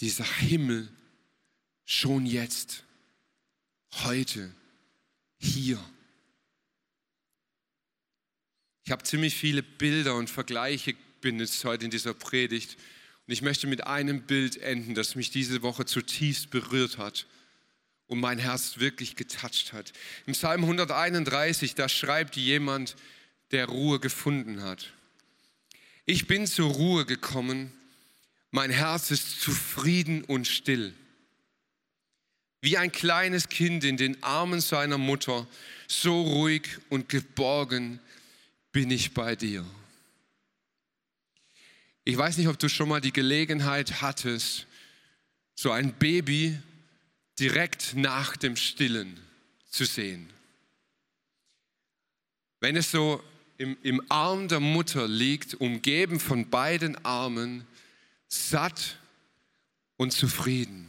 Dieser 0.00 0.24
Himmel 0.24 0.88
schon 1.84 2.24
jetzt, 2.24 2.84
heute, 4.04 4.54
hier. 5.38 5.84
Ich 8.84 8.92
habe 8.92 9.02
ziemlich 9.02 9.34
viele 9.34 9.64
Bilder 9.64 10.14
und 10.14 10.30
Vergleiche 10.30 10.94
benutzt 11.20 11.64
heute 11.64 11.84
in 11.84 11.90
dieser 11.90 12.14
Predigt. 12.14 12.76
Und 13.26 13.32
ich 13.32 13.42
möchte 13.42 13.66
mit 13.66 13.86
einem 13.86 14.22
Bild 14.22 14.56
enden, 14.56 14.94
das 14.94 15.14
mich 15.14 15.30
diese 15.30 15.62
Woche 15.62 15.84
zutiefst 15.84 16.50
berührt 16.50 16.98
hat 16.98 17.26
und 18.06 18.20
mein 18.20 18.38
Herz 18.38 18.78
wirklich 18.78 19.16
getatscht 19.16 19.72
hat. 19.72 19.92
Im 20.26 20.32
Psalm 20.32 20.62
131, 20.62 21.74
da 21.74 21.88
schreibt 21.88 22.36
jemand, 22.36 22.96
der 23.50 23.66
Ruhe 23.66 24.00
gefunden 24.00 24.62
hat. 24.62 24.92
Ich 26.06 26.26
bin 26.26 26.46
zur 26.46 26.70
Ruhe 26.70 27.04
gekommen, 27.04 27.72
mein 28.50 28.70
Herz 28.70 29.10
ist 29.10 29.40
zufrieden 29.40 30.24
und 30.24 30.46
still. 30.46 30.94
Wie 32.60 32.78
ein 32.78 32.90
kleines 32.90 33.48
Kind 33.48 33.84
in 33.84 33.96
den 33.96 34.22
Armen 34.22 34.60
seiner 34.60 34.98
Mutter, 34.98 35.46
so 35.86 36.22
ruhig 36.22 36.62
und 36.88 37.08
geborgen 37.08 38.00
bin 38.72 38.90
ich 38.90 39.12
bei 39.12 39.36
dir. 39.36 39.64
Ich 42.08 42.16
weiß 42.16 42.38
nicht, 42.38 42.48
ob 42.48 42.58
du 42.58 42.70
schon 42.70 42.88
mal 42.88 43.02
die 43.02 43.12
Gelegenheit 43.12 44.00
hattest, 44.00 44.66
so 45.54 45.72
ein 45.72 45.92
Baby 45.92 46.58
direkt 47.38 47.96
nach 47.96 48.34
dem 48.34 48.56
Stillen 48.56 49.20
zu 49.68 49.84
sehen. 49.84 50.30
Wenn 52.60 52.76
es 52.76 52.90
so 52.90 53.22
im, 53.58 53.76
im 53.82 54.00
Arm 54.10 54.48
der 54.48 54.58
Mutter 54.58 55.06
liegt, 55.06 55.56
umgeben 55.56 56.18
von 56.18 56.48
beiden 56.48 56.96
Armen, 57.04 57.66
satt 58.26 58.98
und 59.98 60.10
zufrieden. 60.10 60.88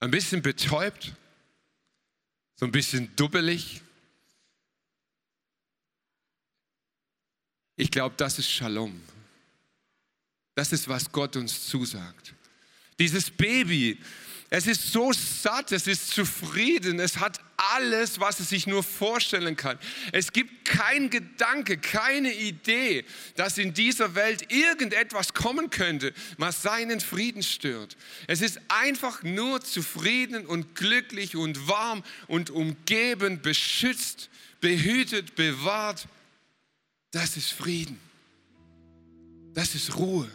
Ein 0.00 0.10
bisschen 0.10 0.40
betäubt, 0.40 1.12
so 2.54 2.64
ein 2.64 2.72
bisschen 2.72 3.14
dubbelig. 3.16 3.82
Ich 7.76 7.90
glaube, 7.90 8.14
das 8.16 8.38
ist 8.38 8.50
Shalom. 8.50 8.98
Das 10.54 10.72
ist, 10.72 10.88
was 10.88 11.10
Gott 11.10 11.36
uns 11.36 11.66
zusagt. 11.66 12.34
Dieses 12.98 13.30
Baby, 13.30 13.98
es 14.50 14.68
ist 14.68 14.92
so 14.92 15.12
satt, 15.12 15.72
es 15.72 15.88
ist 15.88 16.10
zufrieden, 16.10 17.00
es 17.00 17.18
hat 17.18 17.40
alles, 17.56 18.20
was 18.20 18.38
es 18.38 18.50
sich 18.50 18.68
nur 18.68 18.84
vorstellen 18.84 19.56
kann. 19.56 19.80
Es 20.12 20.32
gibt 20.32 20.64
kein 20.64 21.10
Gedanke, 21.10 21.76
keine 21.76 22.32
Idee, 22.32 23.04
dass 23.34 23.58
in 23.58 23.74
dieser 23.74 24.14
Welt 24.14 24.52
irgendetwas 24.52 25.34
kommen 25.34 25.70
könnte, 25.70 26.12
was 26.38 26.62
seinen 26.62 27.00
Frieden 27.00 27.42
stört. 27.42 27.96
Es 28.28 28.42
ist 28.42 28.60
einfach 28.68 29.24
nur 29.24 29.60
zufrieden 29.60 30.46
und 30.46 30.76
glücklich 30.76 31.34
und 31.34 31.66
warm 31.66 32.04
und 32.28 32.50
umgeben, 32.50 33.42
beschützt, 33.42 34.30
behütet, 34.60 35.34
bewahrt. 35.34 36.06
Das 37.10 37.36
ist 37.36 37.52
Frieden. 37.52 37.98
Das 39.52 39.74
ist 39.74 39.96
Ruhe. 39.96 40.30